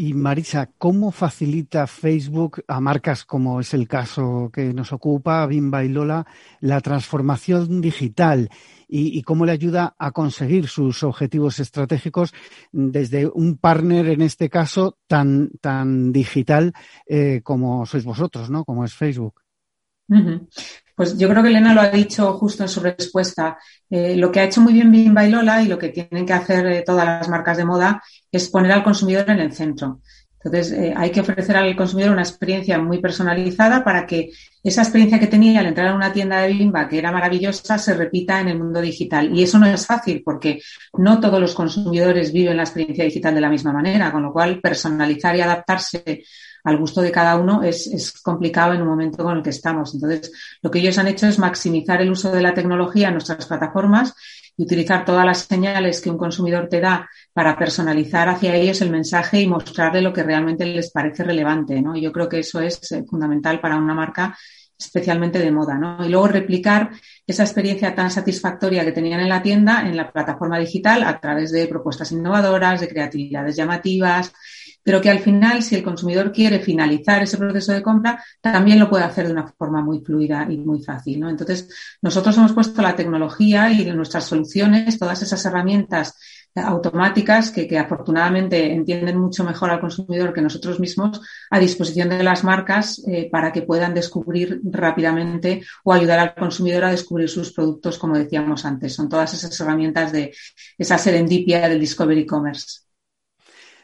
Y 0.00 0.14
Marisa, 0.14 0.70
¿cómo 0.78 1.10
facilita 1.10 1.88
Facebook 1.88 2.62
a 2.68 2.80
marcas 2.80 3.24
como 3.24 3.58
es 3.58 3.74
el 3.74 3.88
caso 3.88 4.48
que 4.52 4.72
nos 4.72 4.92
ocupa, 4.92 5.44
Bimba 5.44 5.82
y 5.82 5.88
Lola, 5.88 6.24
la 6.60 6.80
transformación 6.80 7.80
digital 7.80 8.48
y, 8.86 9.20
cómo 9.22 9.44
le 9.44 9.50
ayuda 9.50 9.96
a 9.98 10.12
conseguir 10.12 10.68
sus 10.68 11.02
objetivos 11.02 11.58
estratégicos 11.58 12.32
desde 12.70 13.26
un 13.26 13.56
partner, 13.56 14.06
en 14.10 14.22
este 14.22 14.48
caso, 14.48 14.98
tan, 15.08 15.50
tan 15.60 16.12
digital 16.12 16.72
eh, 17.04 17.40
como 17.42 17.84
sois 17.84 18.04
vosotros, 18.04 18.50
¿no? 18.50 18.64
Como 18.64 18.84
es 18.84 18.94
Facebook. 18.94 19.42
Pues 20.98 21.16
yo 21.16 21.28
creo 21.28 21.44
que 21.44 21.50
Elena 21.50 21.72
lo 21.74 21.80
ha 21.80 21.90
dicho 21.90 22.32
justo 22.32 22.64
en 22.64 22.68
su 22.68 22.80
respuesta. 22.80 23.56
Eh, 23.88 24.16
lo 24.16 24.32
que 24.32 24.40
ha 24.40 24.44
hecho 24.46 24.60
muy 24.60 24.72
bien 24.72 24.90
Bimba 24.90 25.24
y 25.24 25.30
Lola 25.30 25.62
y 25.62 25.68
lo 25.68 25.78
que 25.78 25.90
tienen 25.90 26.26
que 26.26 26.32
hacer 26.32 26.66
eh, 26.66 26.82
todas 26.84 27.06
las 27.06 27.28
marcas 27.28 27.56
de 27.56 27.64
moda 27.64 28.02
es 28.32 28.48
poner 28.48 28.72
al 28.72 28.82
consumidor 28.82 29.30
en 29.30 29.38
el 29.38 29.52
centro. 29.52 30.00
Entonces, 30.42 30.72
eh, 30.72 30.92
hay 30.96 31.10
que 31.10 31.20
ofrecer 31.20 31.56
al 31.56 31.76
consumidor 31.76 32.10
una 32.10 32.22
experiencia 32.22 32.80
muy 32.80 32.98
personalizada 32.98 33.84
para 33.84 34.06
que 34.06 34.30
esa 34.60 34.82
experiencia 34.82 35.20
que 35.20 35.28
tenía 35.28 35.60
al 35.60 35.66
entrar 35.66 35.86
a 35.86 35.94
una 35.94 36.12
tienda 36.12 36.40
de 36.42 36.48
Bimba, 36.48 36.88
que 36.88 36.98
era 36.98 37.12
maravillosa, 37.12 37.78
se 37.78 37.94
repita 37.94 38.40
en 38.40 38.48
el 38.48 38.58
mundo 38.58 38.80
digital. 38.80 39.32
Y 39.32 39.44
eso 39.44 39.60
no 39.60 39.66
es 39.66 39.86
fácil 39.86 40.22
porque 40.24 40.60
no 40.94 41.20
todos 41.20 41.40
los 41.40 41.54
consumidores 41.54 42.32
viven 42.32 42.56
la 42.56 42.64
experiencia 42.64 43.04
digital 43.04 43.36
de 43.36 43.40
la 43.40 43.50
misma 43.50 43.72
manera, 43.72 44.10
con 44.10 44.24
lo 44.24 44.32
cual 44.32 44.60
personalizar 44.60 45.36
y 45.36 45.42
adaptarse 45.42 46.24
al 46.68 46.76
gusto 46.76 47.00
de 47.00 47.10
cada 47.10 47.36
uno 47.36 47.62
es, 47.62 48.20
complicado 48.22 48.74
en 48.74 48.82
un 48.82 48.88
momento 48.88 49.24
con 49.24 49.38
el 49.38 49.42
que 49.42 49.50
estamos. 49.50 49.94
Entonces, 49.94 50.30
lo 50.60 50.70
que 50.70 50.80
ellos 50.80 50.98
han 50.98 51.08
hecho 51.08 51.26
es 51.26 51.38
maximizar 51.38 52.02
el 52.02 52.10
uso 52.10 52.30
de 52.30 52.42
la 52.42 52.52
tecnología 52.52 53.08
en 53.08 53.14
nuestras 53.14 53.46
plataformas 53.46 54.14
y 54.56 54.64
utilizar 54.64 55.04
todas 55.04 55.24
las 55.24 55.38
señales 55.38 56.00
que 56.00 56.10
un 56.10 56.18
consumidor 56.18 56.68
te 56.68 56.80
da 56.80 57.08
para 57.32 57.56
personalizar 57.56 58.28
hacia 58.28 58.54
ellos 58.54 58.82
el 58.82 58.90
mensaje 58.90 59.40
y 59.40 59.46
mostrarle 59.46 60.02
lo 60.02 60.12
que 60.12 60.22
realmente 60.22 60.66
les 60.66 60.90
parece 60.90 61.24
relevante. 61.24 61.80
¿no? 61.80 61.96
Yo 61.96 62.12
creo 62.12 62.28
que 62.28 62.40
eso 62.40 62.60
es 62.60 62.92
eh, 62.92 63.04
fundamental 63.08 63.60
para 63.60 63.76
una 63.76 63.94
marca 63.94 64.36
especialmente 64.78 65.40
de 65.40 65.50
moda. 65.50 65.78
Y 66.04 66.08
luego 66.08 66.28
replicar 66.28 66.90
esa 67.26 67.42
experiencia 67.42 67.94
tan 67.94 68.10
satisfactoria 68.10 68.84
que 68.84 68.92
tenían 68.92 69.20
en 69.20 69.28
la 69.28 69.42
tienda 69.42 69.82
en 69.82 69.96
la 69.96 70.12
plataforma 70.12 70.58
digital 70.58 71.02
a 71.02 71.18
través 71.18 71.50
de 71.50 71.66
propuestas 71.66 72.12
innovadoras, 72.12 72.80
de 72.80 72.88
creatividades 72.88 73.56
llamativas, 73.56 74.32
pero 74.82 75.00
que 75.00 75.10
al 75.10 75.20
final, 75.20 75.62
si 75.62 75.76
el 75.76 75.82
consumidor 75.82 76.32
quiere 76.32 76.60
finalizar 76.60 77.22
ese 77.22 77.36
proceso 77.36 77.72
de 77.72 77.82
compra, 77.82 78.22
también 78.40 78.78
lo 78.78 78.88
puede 78.88 79.04
hacer 79.04 79.26
de 79.26 79.32
una 79.32 79.46
forma 79.46 79.82
muy 79.82 80.00
fluida 80.00 80.46
y 80.48 80.58
muy 80.58 80.82
fácil. 80.82 81.20
¿no? 81.20 81.28
Entonces, 81.28 81.68
nosotros 82.00 82.36
hemos 82.38 82.52
puesto 82.52 82.80
la 82.82 82.96
tecnología 82.96 83.70
y 83.70 83.84
nuestras 83.92 84.24
soluciones, 84.24 84.98
todas 84.98 85.22
esas 85.22 85.44
herramientas 85.44 86.14
automáticas 86.54 87.50
que, 87.50 87.66
que, 87.68 87.78
afortunadamente 87.78 88.72
entienden 88.72 89.18
mucho 89.18 89.44
mejor 89.44 89.70
al 89.70 89.80
consumidor 89.80 90.32
que 90.32 90.40
nosotros 90.40 90.80
mismos 90.80 91.20
a 91.50 91.58
disposición 91.58 92.08
de 92.08 92.22
las 92.22 92.44
marcas 92.44 93.02
eh, 93.06 93.28
para 93.30 93.52
que 93.52 93.62
puedan 93.62 93.94
descubrir 93.94 94.60
rápidamente 94.64 95.62
o 95.84 95.92
ayudar 95.92 96.18
al 96.18 96.34
consumidor 96.34 96.84
a 96.84 96.90
descubrir 96.90 97.28
sus 97.28 97.52
productos, 97.52 97.98
como 97.98 98.16
decíamos 98.16 98.64
antes. 98.64 98.94
Son 98.94 99.08
todas 99.08 99.34
esas 99.34 99.58
herramientas 99.60 100.12
de 100.12 100.34
esa 100.76 100.98
serendipia 100.98 101.68
del 101.68 101.80
Discovery 101.80 102.26
Commerce. 102.26 102.87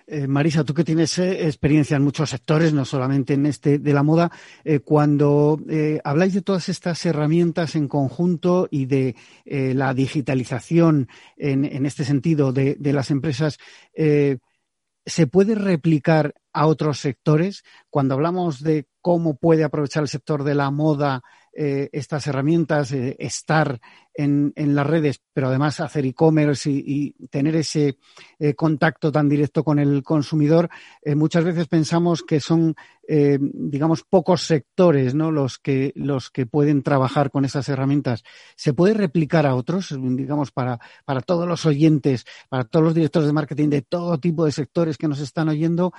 Eh, 0.07 0.27
Marisa, 0.27 0.65
tú 0.65 0.75
que 0.75 0.85
tienes 0.85 1.19
eh, 1.19 1.47
experiencia 1.47 1.97
en 1.97 2.03
muchos 2.03 2.31
sectores, 2.31 2.75
no 2.75 2.85
solamente 2.85 3.35
en 3.35 3.47
este 3.47 3.79
de 3.79 3.93
la 3.95 4.03
moda, 4.03 4.31
eh, 4.63 4.81
cuando 4.81 5.59
habláis 6.05 6.35
de 6.35 6.43
todas 6.43 6.69
estas 6.69 7.05
herramientas 7.07 7.75
en 7.75 7.89
conjunto 7.89 8.69
y 8.71 8.87
de 8.87 9.17
la 9.47 9.95
digitalización 9.95 11.09
en, 11.37 11.87
este 11.87 12.05
sentido 12.05 12.53
de, 12.53 12.77
de 12.79 12.93
las 12.93 13.11
empresas, 13.11 13.59
¿se 13.95 15.27
puede 15.27 15.55
replicar 15.55 16.35
a 16.53 16.67
otros 16.67 16.99
sectores? 16.99 17.63
Cuando 17.91 18.15
hablamos 18.15 18.63
de 18.63 18.87
cómo 19.01 19.37
puede 19.37 19.65
aprovechar 19.65 20.03
el 20.03 20.09
sector 20.09 20.45
de 20.45 20.55
la 20.55 20.71
moda 20.71 21.23
eh, 21.57 21.89
estas 21.93 22.27
herramientas, 22.27 22.91
eh, 22.91 23.15
estar 23.21 23.81
en, 24.13 24.53
en, 24.57 24.75
las 24.75 24.85
redes, 24.85 25.23
pero 25.33 25.47
además 25.49 25.79
hacer 25.79 26.05
e-commerce 26.05 26.69
y, 26.69 27.13
tener 27.31 27.55
ese 27.55 27.97
eh, 28.41 28.55
contacto 28.55 29.13
tan 29.13 29.29
directo 29.29 29.63
con 29.63 29.79
el 29.79 30.03
consumidor, 30.03 30.69
muchas 31.15 31.45
veces 31.45 31.69
pensamos 31.69 32.23
que 32.23 32.41
son, 32.41 32.75
digamos, 33.07 34.03
pocos 34.03 34.43
sectores 34.43 35.15
¿no? 35.15 35.31
los, 35.31 35.59
que, 35.59 35.93
los 35.97 36.31
que 36.31 36.47
pueden 36.47 36.83
trabajar 36.83 37.31
con 37.31 37.45
esas 37.45 37.69
herramientas. 37.69 38.23
¿Se 38.57 38.73
puede 38.73 38.95
replicar 38.95 39.47
a 39.47 39.55
otros, 39.55 39.97
digamos, 40.01 40.53
para, 40.53 40.79
para 41.05 41.21
todos 41.21 41.47
los 41.47 41.67
oyentes, 41.67 42.25
para 42.49 42.65
todos 42.65 42.85
los 42.85 42.95
directores 42.95 43.27
de 43.27 43.33
marketing 43.33 43.69
de 43.69 43.83
todo 43.83 44.19
tipo 44.19 44.45
de 44.45 44.53
sectores 44.53 44.97
que 44.97 45.09
nos 45.09 45.21
están 45.21 45.49
oyendo? 45.49 45.93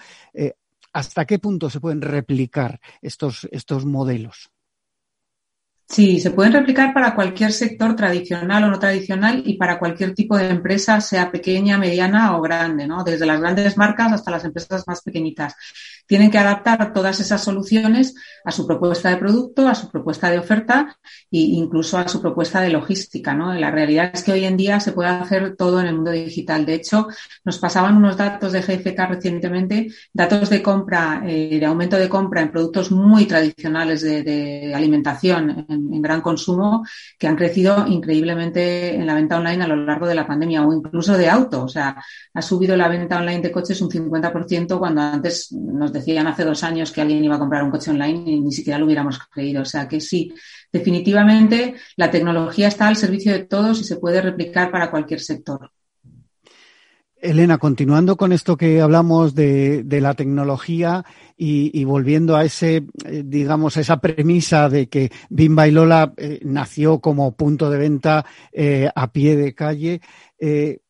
¿Hasta 0.93 1.25
qué 1.25 1.39
punto 1.39 1.69
se 1.69 1.79
pueden 1.81 2.01
replicar 2.01 2.79
estos, 3.01 3.47
estos 3.51 3.85
modelos? 3.85 4.54
Sí, 5.87 6.19
se 6.19 6.31
pueden 6.31 6.53
replicar 6.53 6.93
para 6.93 7.13
cualquier 7.15 7.53
sector 7.53 7.95
tradicional 7.95 8.63
o 8.63 8.67
no 8.69 8.79
tradicional 8.79 9.43
y 9.45 9.53
para 9.55 9.77
cualquier 9.79 10.13
tipo 10.15 10.35
de 10.35 10.49
empresa, 10.49 10.99
sea 10.99 11.31
pequeña, 11.31 11.77
mediana 11.77 12.35
o 12.35 12.41
grande, 12.41 12.87
¿no? 12.87 13.03
Desde 13.03 13.25
las 13.25 13.39
grandes 13.39 13.77
marcas 13.77 14.11
hasta 14.11 14.31
las 14.31 14.43
empresas 14.43 14.83
más 14.87 15.01
pequeñitas 15.01 15.55
tienen 16.07 16.31
que 16.31 16.37
adaptar 16.37 16.93
todas 16.93 17.19
esas 17.19 17.43
soluciones 17.43 18.15
a 18.43 18.51
su 18.51 18.67
propuesta 18.67 19.09
de 19.09 19.17
producto, 19.17 19.67
a 19.67 19.75
su 19.75 19.89
propuesta 19.89 20.29
de 20.29 20.39
oferta 20.39 20.97
e 21.31 21.39
incluso 21.39 21.97
a 21.97 22.07
su 22.07 22.21
propuesta 22.21 22.61
de 22.61 22.69
logística. 22.69 23.33
¿no? 23.33 23.53
La 23.53 23.71
realidad 23.71 24.11
es 24.13 24.23
que 24.23 24.31
hoy 24.31 24.45
en 24.45 24.57
día 24.57 24.79
se 24.79 24.91
puede 24.91 25.09
hacer 25.09 25.55
todo 25.55 25.79
en 25.79 25.87
el 25.87 25.95
mundo 25.95 26.11
digital. 26.11 26.65
De 26.65 26.75
hecho, 26.75 27.07
nos 27.43 27.57
pasaban 27.57 27.97
unos 27.97 28.17
datos 28.17 28.53
de 28.53 28.61
GFK 28.61 28.99
recientemente, 29.09 29.87
datos 30.13 30.49
de 30.49 30.61
compra, 30.61 31.23
eh, 31.25 31.57
de 31.59 31.65
aumento 31.65 31.97
de 31.97 32.09
compra 32.09 32.41
en 32.41 32.51
productos 32.51 32.91
muy 32.91 33.25
tradicionales 33.25 34.01
de, 34.01 34.73
alimentación 34.75 35.65
en, 35.67 35.93
en, 35.93 36.01
gran 36.01 36.21
consumo, 36.21 36.85
que 37.17 37.27
han 37.27 37.35
crecido 37.35 37.85
increíblemente 37.87 38.95
en 38.95 39.07
la 39.07 39.15
venta 39.15 39.37
online 39.37 39.63
a 39.63 39.67
lo 39.67 39.75
largo 39.75 40.05
de 40.05 40.15
la 40.15 40.27
pandemia 40.27 40.65
o 40.65 40.73
incluso 40.73 41.17
de 41.17 41.29
auto. 41.29 41.63
O 41.63 41.67
sea, 41.67 41.95
ha 42.33 42.41
subido 42.41 42.75
la 42.75 42.87
venta 42.87 43.17
online 43.17 43.41
de 43.41 43.51
coches 43.51 43.81
un 43.81 43.89
50% 43.89 44.77
cuando 44.77 45.01
antes 45.01 45.51
nos 45.51 45.91
decían 45.95 46.27
hace 46.27 46.43
dos 46.43 46.63
años 46.63 46.91
que 46.91 47.01
alguien 47.01 47.23
iba 47.23 47.35
a 47.35 47.39
comprar 47.39 47.63
un 47.63 47.71
coche 47.71 47.91
online 47.91 48.31
y 48.31 48.39
ni 48.39 48.51
siquiera 48.51 48.79
lo 48.79 48.85
hubiéramos 48.85 49.19
creído. 49.31 49.63
O 49.63 49.65
sea 49.65 49.87
que 49.87 49.99
sí, 49.99 50.33
definitivamente 50.71 51.75
la 51.95 52.11
tecnología 52.11 52.67
está 52.67 52.87
al 52.87 52.95
servicio 52.95 53.33
de 53.33 53.45
todos 53.45 53.81
y 53.81 53.83
se 53.83 53.97
puede 53.97 54.21
replicar 54.21 54.71
para 54.71 54.91
cualquier 54.91 55.19
sector. 55.19 55.71
Elena, 57.17 57.57
continuando 57.57 58.17
con 58.17 58.31
esto 58.31 58.55
que 58.55 58.81
hablamos 58.81 59.33
de, 59.33 59.83
la 59.89 60.13
tecnología 60.13 61.03
y, 61.37 61.83
volviendo 61.83 62.35
a 62.35 62.45
ese, 62.45 62.85
eh, 63.05 63.23
digamos, 63.25 63.77
a 63.77 63.81
esa 63.81 63.99
premisa 63.99 64.69
de 64.69 64.87
que 64.87 65.11
Bimba 65.29 65.67
y 65.67 65.71
Lola 65.71 66.13
eh, 66.17 66.39
nació 66.43 66.99
como 66.99 67.35
punto 67.35 67.69
de 67.69 67.77
venta 67.77 68.25
eh, 68.51 68.89
a 68.93 69.11
pie 69.11 69.35
de 69.35 69.55
calle, 69.55 70.01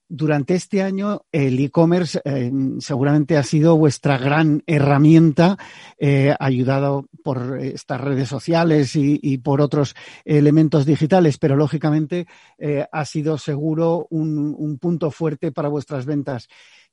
durante 0.08 0.56
este 0.56 0.82
año 0.82 1.26
el 1.32 1.60
e-commerce 1.60 2.22
eh, 2.24 2.52
seguramente 2.80 3.38
ha 3.38 3.44
sido 3.44 3.78
vuestra 3.78 4.18
gran 4.18 4.64
herramienta, 4.68 5.58
eh, 5.98 6.36
ayudado 6.40 7.06
por 7.24 7.60
estas 7.60 8.02
redes 8.02 8.30
sociales 8.30 8.96
y, 8.96 9.38
por 9.40 9.62
otros 9.62 9.96
elementos 10.24 10.86
digitales, 10.86 11.38
pero 11.38 11.56
lógicamente 11.56 12.28
eh, 12.58 12.86
ha 12.92 13.06
sido 13.06 13.38
seguro 13.38 14.08
un, 14.10 14.78
punto 14.80 15.10
fuerte 15.10 15.52
para 15.52 15.70
vuestras 15.70 16.06
ventas. 16.06 16.48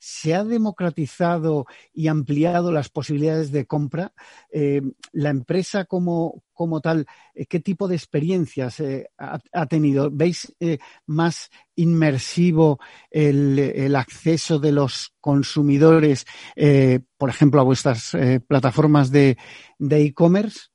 Se 0.04 0.34
ha 0.34 0.42
democratizado 0.42 1.66
y 1.94 2.08
ampliado 2.08 2.72
las 2.72 2.88
posibilidades 2.88 3.52
de 3.52 3.66
compra. 3.66 4.12
Eh, 4.50 4.82
la 5.12 5.30
empresa 5.30 5.84
como, 5.84 6.42
como 6.52 6.80
tal, 6.80 7.06
eh, 7.36 7.46
¿qué 7.46 7.60
tipo 7.60 7.86
de 7.86 7.94
experiencias 7.94 8.80
eh, 8.80 9.08
ha, 9.16 9.66
tenido? 9.66 10.10
¿Veis 10.10 10.52
más 11.06 11.50
inmersivo 11.76 12.80
el, 13.12 13.94
acceso 13.94 14.58
de 14.58 14.72
los 14.72 15.14
consumidores, 15.20 16.26
por 17.16 17.30
ejemplo, 17.30 17.60
a 17.60 17.64
vuestras 17.64 18.16
plataformas 18.48 19.12
de 19.12 19.36
e-commerce? 19.78 20.72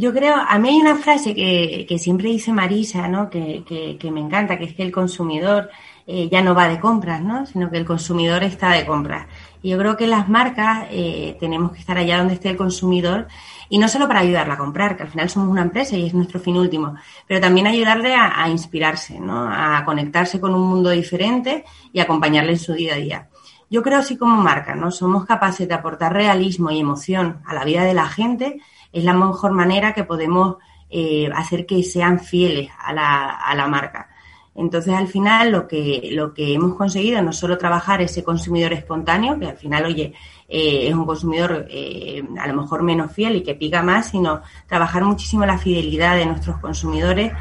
Yo 0.00 0.14
creo, 0.14 0.34
a 0.34 0.58
mí 0.58 0.70
hay 0.70 0.76
una 0.76 0.96
frase 0.96 1.34
que, 1.34 1.98
siempre 1.98 2.30
dice 2.30 2.54
Marisa, 2.54 3.06
¿no? 3.06 3.28
Que, 3.28 3.98
me 4.10 4.20
encanta, 4.20 4.56
que 4.56 4.64
es 4.64 4.74
que 4.74 4.82
el 4.82 4.92
consumidor 4.92 5.68
eh, 6.12 6.28
ya 6.28 6.42
no 6.42 6.54
va 6.54 6.68
de 6.68 6.80
compras, 6.80 7.22
¿no? 7.22 7.46
Sino 7.46 7.70
que 7.70 7.76
el 7.76 7.84
consumidor 7.84 8.42
está 8.42 8.72
de 8.72 8.84
compras. 8.84 9.26
Y 9.62 9.70
yo 9.70 9.78
creo 9.78 9.96
que 9.96 10.06
las 10.06 10.28
marcas 10.28 10.86
eh, 10.90 11.36
tenemos 11.38 11.72
que 11.72 11.78
estar 11.78 11.96
allá 11.96 12.18
donde 12.18 12.34
esté 12.34 12.50
el 12.50 12.56
consumidor 12.56 13.28
y 13.68 13.78
no 13.78 13.88
solo 13.88 14.08
para 14.08 14.20
ayudarla 14.20 14.54
a 14.54 14.58
comprar, 14.58 14.96
que 14.96 15.04
al 15.04 15.10
final 15.10 15.30
somos 15.30 15.48
una 15.48 15.62
empresa 15.62 15.96
y 15.96 16.06
es 16.06 16.14
nuestro 16.14 16.40
fin 16.40 16.56
último, 16.56 16.96
pero 17.26 17.40
también 17.40 17.66
ayudarle 17.66 18.14
a, 18.14 18.42
a 18.42 18.48
inspirarse, 18.48 19.20
¿no? 19.20 19.48
A 19.48 19.84
conectarse 19.84 20.40
con 20.40 20.54
un 20.54 20.68
mundo 20.68 20.90
diferente 20.90 21.64
y 21.92 22.00
acompañarle 22.00 22.52
en 22.52 22.58
su 22.58 22.72
día 22.72 22.94
a 22.94 22.96
día. 22.96 23.28
Yo 23.68 23.82
creo 23.82 23.98
así 23.98 24.16
como 24.16 24.42
marca, 24.42 24.74
¿no? 24.74 24.90
Somos 24.90 25.24
capaces 25.26 25.68
de 25.68 25.74
aportar 25.74 26.12
realismo 26.12 26.70
y 26.70 26.80
emoción 26.80 27.40
a 27.46 27.54
la 27.54 27.64
vida 27.64 27.84
de 27.84 27.94
la 27.94 28.08
gente 28.08 28.60
es 28.92 29.04
la 29.04 29.14
mejor 29.14 29.52
manera 29.52 29.94
que 29.94 30.04
podemos 30.04 30.56
eh, 30.88 31.30
hacer 31.34 31.66
que 31.66 31.82
sean 31.82 32.18
fieles 32.18 32.70
a 32.78 32.92
la, 32.92 33.30
a 33.30 33.54
la 33.54 33.68
marca. 33.68 34.09
Entonces, 34.54 34.94
al 34.94 35.06
final, 35.08 35.52
lo 35.52 35.68
que, 35.68 36.10
lo 36.12 36.34
que 36.34 36.54
hemos 36.54 36.74
conseguido 36.74 37.22
no 37.22 37.32
solo 37.32 37.56
trabajar 37.56 38.02
ese 38.02 38.24
consumidor 38.24 38.72
espontáneo, 38.72 39.38
que 39.38 39.46
al 39.46 39.56
final, 39.56 39.86
oye, 39.86 40.12
eh, 40.48 40.88
es 40.88 40.94
un 40.94 41.06
consumidor 41.06 41.66
eh, 41.70 42.22
a 42.38 42.46
lo 42.48 42.60
mejor 42.60 42.82
menos 42.82 43.12
fiel 43.12 43.36
y 43.36 43.42
que 43.42 43.54
pica 43.54 43.82
más, 43.82 44.10
sino 44.10 44.42
trabajar 44.66 45.04
muchísimo 45.04 45.46
la 45.46 45.58
fidelidad 45.58 46.16
de 46.16 46.26
nuestros 46.26 46.58
consumidores, 46.58 47.32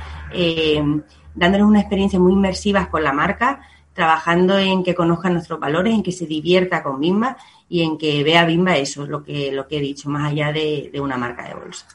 dándoles 1.33 1.67
una 1.67 1.79
experiencia 1.79 2.19
muy 2.19 2.33
inmersiva 2.33 2.89
con 2.89 3.03
la 3.03 3.13
marca, 3.13 3.61
trabajando 3.99 4.57
en 4.57 4.81
que 4.81 4.95
conozcan 4.95 5.33
nuestros 5.33 5.59
valores, 5.59 5.93
en 5.93 6.03
que 6.03 6.13
se 6.13 6.25
divierta 6.25 6.81
con 6.81 7.01
Bimba 7.01 7.35
y 7.67 7.81
en 7.81 7.97
que 7.97 8.23
vea 8.23 8.45
Bimba 8.45 8.77
eso 8.77 9.03
es 9.03 9.09
lo 9.09 9.21
que, 9.21 9.51
lo 9.51 9.67
que 9.67 9.77
he 9.77 9.81
dicho, 9.81 10.09
más 10.09 10.31
allá 10.31 10.53
de, 10.53 10.89
una 11.01 11.17
marca 11.17 11.45
de 11.45 11.53
bolsa. 11.53 11.85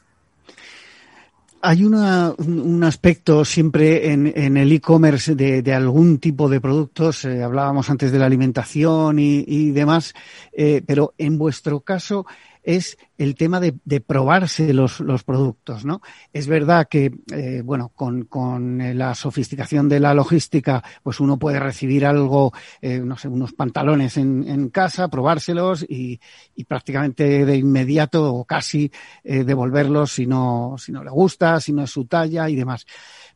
Hay 1.67 1.83
un 1.83 2.85
aspecto 2.85 3.43
siempre 3.43 4.13
en, 4.13 4.57
el 4.59 4.71
e-commerce 4.71 5.35
de, 5.35 5.73
algún 5.73 6.19
tipo 6.19 6.51
de 6.51 6.61
productos, 6.61 7.25
eh, 7.25 7.43
hablábamos 7.43 7.89
antes 7.89 8.13
de 8.13 8.19
la 8.19 8.27
alimentación 8.27 9.19
y, 9.19 9.71
demás, 9.71 10.13
eh, 10.53 10.83
pero 10.87 11.15
en 11.17 11.39
vuestro 11.39 11.81
caso 11.81 12.27
es 12.65 12.97
el 13.19 13.37
tema 13.37 13.61
de, 13.61 14.01
probarse 14.01 14.73
los, 14.73 15.01
los, 15.01 15.23
productos, 15.23 15.85
¿no? 15.85 16.01
Es 16.33 16.49
verdad 16.49 16.89
que, 16.91 17.13
eh, 17.33 17.63
bueno, 17.65 17.93
con, 17.95 18.25
con, 18.25 18.99
la 18.99 19.15
sofisticación 19.15 19.89
de 19.89 20.01
la 20.01 20.15
logística, 20.15 20.83
pues 21.03 21.21
uno 21.21 21.39
puede 21.39 21.61
recibir 21.61 22.07
algo, 22.07 22.53
eh, 22.81 22.99
no 22.99 23.17
sé, 23.17 23.29
unos 23.29 23.53
pantalones 23.53 24.17
en, 24.17 24.49
en 24.49 24.71
casa, 24.71 25.09
probárselos 25.09 25.85
y, 25.89 26.19
y, 26.57 26.65
prácticamente 26.65 27.45
de 27.45 27.57
inmediato 27.57 28.35
o 28.35 28.45
casi 28.45 28.91
eh, 29.23 29.45
devolverlos 29.45 30.13
si 30.13 30.27
no, 30.27 30.77
si 30.79 30.91
no 30.91 31.05
le 31.05 31.11
gusta, 31.11 31.61
si 31.61 31.73
no 31.73 31.85
es 31.85 31.91
su 31.91 32.07
talla 32.07 32.49
y 32.49 32.57
demás 32.57 32.87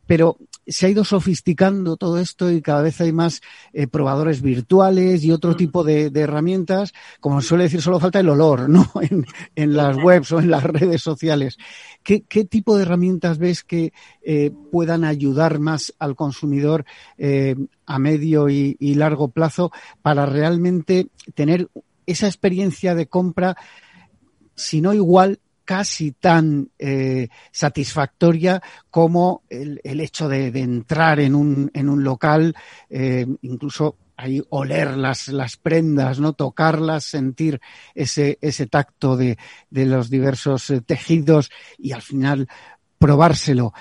pero 0.09 0.39
se 0.67 0.87
ha 0.87 0.89
ido 0.89 1.05
sofisticando 1.05 1.99
todo 1.99 2.19
esto 2.19 2.51
y 2.51 2.63
cada 2.63 2.81
vez 2.81 2.99
hay 3.03 3.13
más 3.13 3.43
eh, 3.75 3.87
probadores 3.87 4.41
virtuales 4.41 5.23
y 5.23 5.31
otro 5.31 5.55
tipo 5.55 5.85
de, 5.85 6.11
herramientas. 6.15 6.95
Como 7.21 7.43
suele 7.43 7.65
decir, 7.65 7.83
solo 7.83 8.01
falta 8.01 8.19
el 8.19 8.31
olor, 8.31 8.71
¿no? 8.71 8.91
En, 9.55 9.77
las 9.77 9.97
webs 9.99 10.33
o 10.33 10.41
en 10.41 10.51
las 10.51 10.65
redes 10.65 11.03
sociales. 11.03 11.59
¿Qué, 12.03 12.21
tipo 12.45 12.77
de 12.77 12.83
herramientas 12.83 13.37
ves 13.37 13.63
que 13.63 13.93
eh, 14.23 14.51
puedan 14.73 15.05
ayudar 15.05 15.59
más 15.59 15.95
al 15.99 16.17
consumidor 16.17 16.87
eh, 17.19 17.55
a 17.85 17.99
medio 17.99 18.49
y 18.49 18.95
largo 18.95 19.29
plazo 19.29 19.71
para 20.01 20.25
realmente 20.25 21.09
tener 21.35 21.69
esa 22.07 22.27
experiencia 22.27 22.95
de 22.95 23.09
compra, 23.09 23.59
si 24.55 24.81
no 24.81 24.95
igual, 24.95 25.41
casi 25.69 26.13
tan 26.13 26.71
eh, 26.79 27.29
satisfactoria 27.53 28.63
como 28.91 29.43
el, 29.51 30.01
hecho 30.01 30.27
de, 30.27 30.47
entrar 30.47 31.21
en 31.21 31.35
un, 31.35 31.71
en 31.75 31.91
un 31.91 32.03
local, 32.03 32.57
eh, 32.89 33.27
incluso 33.43 33.99
ahí 34.17 34.43
oler 34.49 34.97
las, 34.97 35.29
las 35.29 35.59
prendas, 35.59 36.21
¿no? 36.21 36.33
Tocarlas, 36.33 37.05
sentir 37.05 37.61
ese, 37.95 38.39
ese 38.41 38.67
tacto 38.67 39.19
de, 39.19 39.37
de 39.69 39.85
los 39.85 40.09
diversos 40.09 40.71
eh, 40.71 40.81
tejidos 40.81 41.51
y 41.77 41.93
al 41.93 42.01
final 42.01 42.49
probárselo. 42.97 43.75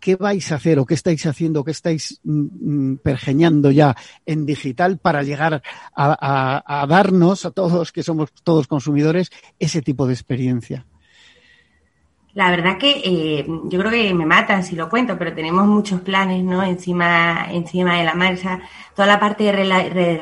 ¿Qué, 0.00 0.16
vais 0.16 0.50
a 0.52 0.56
hacer 0.56 0.78
o 0.78 0.86
qué 0.86 0.94
estáis 0.94 1.24
haciendo, 1.26 1.64
qué 1.64 1.70
estáis 1.70 2.20
mm, 2.24 2.92
mm, 2.92 2.96
pergeñando 2.98 3.70
ya 3.70 3.94
en 4.26 4.46
digital 4.46 4.98
para 4.98 5.22
llegar 5.22 5.62
a, 5.94 6.86
darnos 6.88 7.44
a 7.44 7.50
todos, 7.50 7.92
que 7.92 8.02
somos 8.02 8.32
todos 8.42 8.66
consumidores, 8.66 9.30
ese 9.58 9.82
tipo 9.82 10.06
de 10.06 10.14
experiencia? 10.14 10.86
La 12.34 12.50
verdad 12.50 12.78
que 12.78 13.00
eh, 13.04 13.46
yo 13.64 13.78
creo 13.80 13.90
que 13.90 14.14
me 14.14 14.26
matan 14.26 14.62
si 14.62 14.76
lo 14.76 14.88
cuento, 14.88 15.18
pero 15.18 15.34
tenemos 15.34 15.66
muchos 15.66 16.00
planes, 16.02 16.44
¿no? 16.44 16.62
Encima, 16.62 17.48
encima 17.50 17.96
de 17.96 18.04
la 18.04 18.14
marcha. 18.14 18.60
Toda 18.94 19.08
la 19.08 19.18
parte 19.18 19.44
de, 19.44 19.52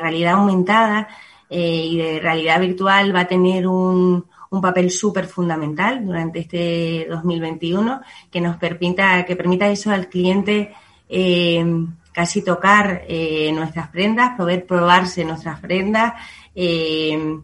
realidad 0.01 0.33
aumentada 0.33 1.07
eh, 1.49 1.85
y 1.85 1.97
de 1.97 2.19
realidad 2.19 2.59
virtual 2.59 3.15
va 3.15 3.21
a 3.21 3.27
tener 3.27 3.67
un, 3.67 4.25
un 4.49 4.61
papel 4.61 4.89
súper 4.91 5.27
fundamental 5.27 6.05
durante 6.05 6.39
este 6.39 7.07
2021 7.09 8.01
que 8.31 8.41
nos 8.41 8.57
permita, 8.57 9.25
que 9.25 9.35
permita 9.35 9.67
eso 9.67 9.91
al 9.91 10.07
cliente 10.07 10.73
eh, 11.09 11.65
casi 12.11 12.41
tocar 12.41 13.03
eh, 13.07 13.51
nuestras 13.53 13.89
prendas, 13.89 14.35
poder 14.35 14.65
probarse 14.65 15.23
nuestras 15.23 15.59
prendas, 15.59 16.13
eh, 16.55 17.37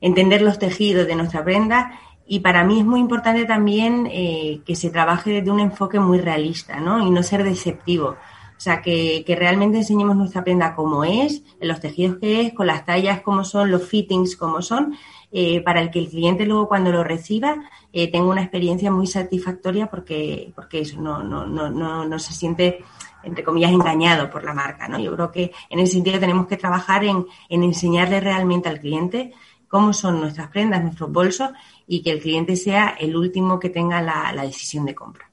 entender 0.00 0.42
los 0.42 0.58
tejidos 0.58 1.06
de 1.06 1.16
nuestra 1.16 1.44
prenda 1.44 1.98
y 2.26 2.40
para 2.40 2.62
mí 2.62 2.80
es 2.80 2.86
muy 2.86 3.00
importante 3.00 3.44
también 3.46 4.04
que 4.04 4.76
se 4.76 4.90
trabaje 4.90 5.30
desde 5.30 5.50
un 5.50 5.60
enfoque 5.60 5.98
muy 5.98 6.18
realista 6.20 6.78
¿no? 6.78 7.04
y 7.04 7.10
no 7.10 7.22
ser 7.22 7.42
deceptivo. 7.42 8.16
O 8.58 8.60
sea, 8.60 8.82
que, 8.82 9.22
que, 9.24 9.36
realmente 9.36 9.78
enseñemos 9.78 10.16
nuestra 10.16 10.42
prenda 10.42 10.74
como 10.74 11.04
es, 11.04 11.44
en 11.60 11.68
los 11.68 11.78
tejidos 11.78 12.18
que 12.18 12.40
es, 12.40 12.52
con 12.52 12.66
las 12.66 12.84
tallas 12.84 13.20
como 13.20 13.44
son, 13.44 13.70
los 13.70 13.84
fittings 13.84 14.34
como 14.34 14.62
son, 14.62 14.96
eh, 15.30 15.60
para 15.60 15.80
el 15.80 15.92
que 15.92 16.00
el 16.00 16.08
cliente 16.08 16.44
luego 16.44 16.66
cuando 16.66 16.90
lo 16.90 17.04
reciba 17.04 17.56
eh, 17.92 18.10
tenga 18.10 18.26
una 18.26 18.42
experiencia 18.42 18.90
muy 18.90 19.06
satisfactoria 19.06 19.86
porque, 19.86 20.52
porque 20.56 20.80
eso 20.80 21.00
no, 21.00 21.22
no, 21.22 21.46
no, 21.46 21.70
no, 21.70 22.04
no 22.04 22.18
se 22.18 22.32
siente 22.32 22.82
entre 23.22 23.44
comillas, 23.44 23.72
engañado 23.72 24.30
por 24.30 24.44
la 24.44 24.54
marca, 24.54 24.88
¿no? 24.88 24.98
Yo 24.98 25.14
creo 25.14 25.30
que 25.30 25.52
en 25.70 25.80
ese 25.80 25.94
sentido 25.94 26.18
tenemos 26.18 26.46
que 26.46 26.56
trabajar 26.56 27.04
en, 27.04 27.26
en 27.48 27.62
enseñarle 27.62 28.20
realmente 28.20 28.68
al 28.68 28.80
cliente 28.80 29.32
cómo 29.68 29.92
son 29.92 30.20
nuestras 30.20 30.48
prendas, 30.48 30.82
nuestros 30.82 31.12
bolsos 31.12 31.50
y 31.86 32.02
que 32.02 32.10
el 32.10 32.20
cliente 32.20 32.56
sea 32.56 32.96
el 32.98 33.16
último 33.16 33.58
que 33.58 33.70
tenga 33.70 34.00
la, 34.00 34.32
la 34.32 34.42
decisión 34.42 34.84
de 34.84 34.94
compra. 34.94 35.27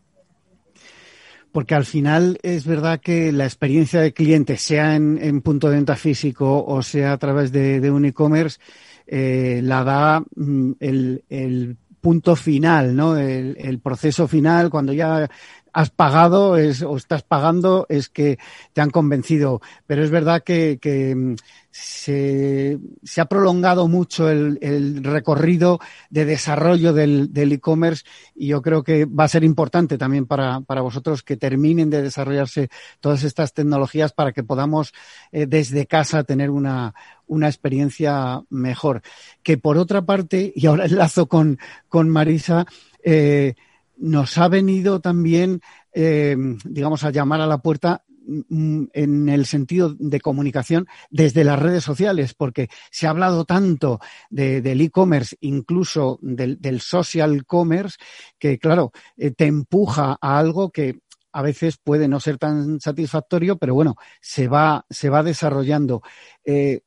Porque 1.55 1.73
al 1.73 1.85
final 1.85 2.37
es 2.43 2.65
verdad 2.65 2.99
que 2.99 3.31
la 3.31 3.45
experiencia 3.45 4.01
de 4.01 4.11
cliente, 4.11 4.57
sea 4.57 4.93
en, 4.93 5.39
punto 5.39 5.69
de 5.69 5.77
venta 5.77 5.95
físico 5.95 6.65
o 6.65 6.81
sea 6.83 7.13
a 7.13 7.17
través 7.17 7.49
de, 7.53 7.89
un 7.89 8.03
e-commerce, 8.03 8.59
eh, 9.07 9.61
la 9.63 9.85
da 9.85 10.19
mm, 10.35 10.71
el, 10.81 11.77
punto 12.01 12.35
final, 12.35 12.93
¿no? 12.93 13.15
El, 13.15 13.79
proceso 13.79 14.27
final, 14.27 14.69
cuando 14.69 14.91
ya 14.91 15.29
has 15.75 15.89
pagado 15.89 16.55
es, 16.55 16.81
o 16.81 16.95
estás 16.95 17.23
pagando 17.23 17.85
es 17.89 18.07
que 18.07 18.39
te 18.71 18.79
han 18.79 18.91
convencido. 18.91 19.61
Pero 19.85 20.05
es 20.05 20.09
verdad 20.09 20.41
que, 20.41 20.79
mm, 21.13 21.35
se, 21.69 22.79
ha 23.17 23.25
prolongado 23.25 23.89
mucho 23.89 24.29
el, 24.29 24.57
el 24.61 25.03
recorrido 25.03 25.81
de 26.09 26.23
desarrollo 26.23 26.93
del 26.93 27.51
e-commerce 27.51 28.05
y 28.33 28.47
yo 28.47 28.61
creo 28.61 28.85
que 28.85 29.03
va 29.03 29.25
a 29.25 29.27
ser 29.27 29.43
importante 29.43 29.97
también 29.97 30.25
para, 30.25 30.61
para, 30.61 30.79
vosotros 30.79 31.23
que 31.23 31.35
terminen 31.35 31.89
de 31.89 32.01
desarrollarse 32.01 32.69
todas 33.01 33.23
estas 33.23 33.53
tecnologías 33.53 34.13
para 34.13 34.31
que 34.31 34.43
podamos 34.43 34.93
eh, 35.33 35.45
desde 35.45 35.87
casa 35.87 36.23
tener 36.23 36.51
una, 36.51 36.93
una 37.27 37.47
experiencia 37.47 38.41
mejor. 38.49 39.01
Que 39.43 39.57
por 39.57 39.77
otra 39.77 40.03
parte, 40.03 40.53
y 40.55 40.67
ahora 40.67 40.85
enlazo 40.85 41.27
con, 41.27 41.59
con 41.89 42.07
Marisa, 42.07 42.65
eh, 43.03 43.55
nos 43.97 44.37
ha 44.37 44.47
venido 44.47 44.99
también, 44.99 45.61
eh, 45.93 46.35
digamos, 46.65 47.03
a 47.03 47.11
llamar 47.11 47.41
a 47.41 47.47
la 47.47 47.59
puerta 47.59 48.03
mm, 48.27 48.85
en 48.93 49.29
el 49.29 49.45
sentido 49.45 49.95
de 49.97 50.19
comunicación 50.19 50.87
desde 51.09 51.43
las 51.43 51.59
redes 51.59 51.83
sociales, 51.83 52.33
porque 52.33 52.69
se 52.91 53.07
ha 53.07 53.11
hablado 53.11 53.45
tanto 53.45 53.99
del 54.29 54.81
e-commerce, 54.81 55.37
incluso 55.41 56.19
del, 56.21 56.81
social 56.81 57.45
commerce, 57.45 57.97
que 58.39 58.57
claro, 58.57 58.91
eh, 59.17 59.31
te 59.31 59.45
empuja 59.45 60.17
a 60.19 60.37
algo 60.37 60.71
que 60.71 60.99
a 61.31 61.41
veces 61.41 61.77
puede 61.77 62.07
no 62.07 62.21
ser 62.21 62.37
tan 62.37 62.79
satisfactorio, 62.79 63.57
pero 63.57 63.73
bueno, 63.73 63.95
se 64.21 64.47
va, 64.47 64.85
se 64.89 65.09
va 65.09 65.21
desarrollando. 65.21 66.01
Eh, 66.45 66.79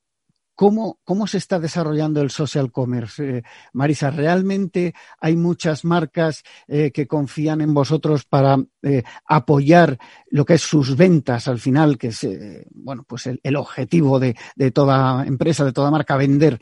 ¿Cómo, 0.59 0.99
¿Cómo, 1.05 1.29
se 1.29 1.39
está 1.39 1.61
desarrollando 1.61 2.21
el 2.21 2.31
social 2.31 2.73
commerce? 2.73 3.39
Eh, 3.39 3.43
Marisa, 3.75 4.11
¿realmente 4.11 4.93
hay 5.21 5.37
muchas 5.37 5.85
marcas 5.85 6.43
eh, 6.67 6.91
que 6.91 7.07
confían 7.07 7.61
en 7.61 7.73
vosotros 7.73 8.25
para 8.25 8.57
eh, 8.83 9.05
apoyar 9.25 9.97
lo 10.31 10.45
que 10.45 10.55
es 10.55 10.63
sus 10.63 10.97
ventas 10.97 11.47
al 11.47 11.61
final, 11.61 11.97
que 11.97 12.09
es 12.09 12.27
bueno, 12.73 13.05
pues 13.07 13.29
el, 13.29 13.39
el 13.45 13.55
objetivo 13.55 14.19
de, 14.19 14.35
de, 14.57 14.73
toda 14.73 15.25
empresa, 15.25 15.65
de 15.65 15.73
toda 15.73 15.93
marca, 15.93 16.17
vender 16.17 16.59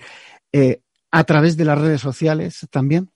a 1.10 1.24
través 1.24 1.56
de 1.56 1.64
las 1.64 1.80
redes 1.80 2.02
sociales 2.02 2.66
también? 2.70 3.10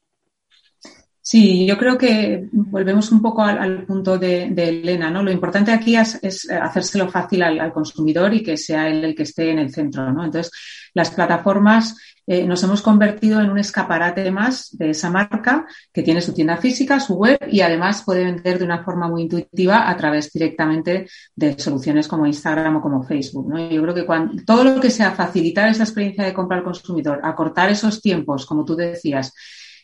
Sí, 1.31 1.65
yo 1.65 1.79
creo 1.79 1.97
que 1.97 2.49
volvemos 2.51 3.13
un 3.13 3.23
poco 3.23 3.43
al, 3.45 3.87
punto 3.87 4.19
de, 4.19 4.47
Elena, 4.47 5.13
¿no? 5.13 5.23
Lo 5.23 5.31
importante 5.31 5.71
aquí 5.71 5.95
es, 5.95 6.19
hacérselo 6.51 7.09
fácil 7.09 7.45
al, 7.45 7.73
consumidor 7.73 8.35
y 8.35 8.43
que 8.43 8.57
sea 8.57 8.89
él 8.89 9.05
el 9.05 9.15
que 9.15 9.23
esté 9.23 9.49
en 9.53 9.61
el 9.61 9.73
centro, 9.73 10.13
¿no? 10.13 10.25
Entonces, 10.25 10.51
las 10.93 11.13
plataformas 11.13 11.97
eh, 12.27 12.45
nos 12.45 12.65
hemos 12.65 12.83
convertido 12.83 13.41
en 13.41 13.49
un 13.49 13.61
escaparate 13.61 14.29
más 14.33 14.77
de 14.77 14.91
esa 14.91 15.09
marca 15.09 15.69
que 15.93 16.03
tiene 16.03 16.21
su 16.21 16.35
tienda 16.35 16.57
física, 16.57 16.99
su 16.99 17.15
web 17.15 17.39
y 17.49 17.61
además 17.61 18.03
puede 18.05 18.25
vender 18.25 18.59
de 18.59 18.65
una 18.65 18.83
forma 18.83 19.07
muy 19.07 19.23
intuitiva 19.23 19.89
a 19.89 19.97
través 19.97 20.33
directamente 20.33 21.07
de 21.37 21.57
soluciones 21.61 22.09
como 22.09 22.27
Instagram 22.27 22.79
o 22.79 22.83
como 22.83 23.05
Facebook, 23.05 23.49
¿no? 23.49 23.71
Yo 23.71 23.81
creo 23.83 23.95
que 23.95 24.05
cuando, 24.05 24.43
todo 24.45 24.65
lo 24.65 24.81
que 24.81 24.91
sea 24.91 25.13
facilitar 25.13 25.69
esa 25.69 25.85
experiencia 25.85 26.25
de 26.25 26.35
compra 26.35 26.57
al 26.57 26.65
consumidor, 26.65 27.21
acortar 27.23 27.71
esos 27.71 28.03
tiempos, 28.03 28.47
como 28.47 28.65
tú 28.65 28.75
decías, 28.75 29.33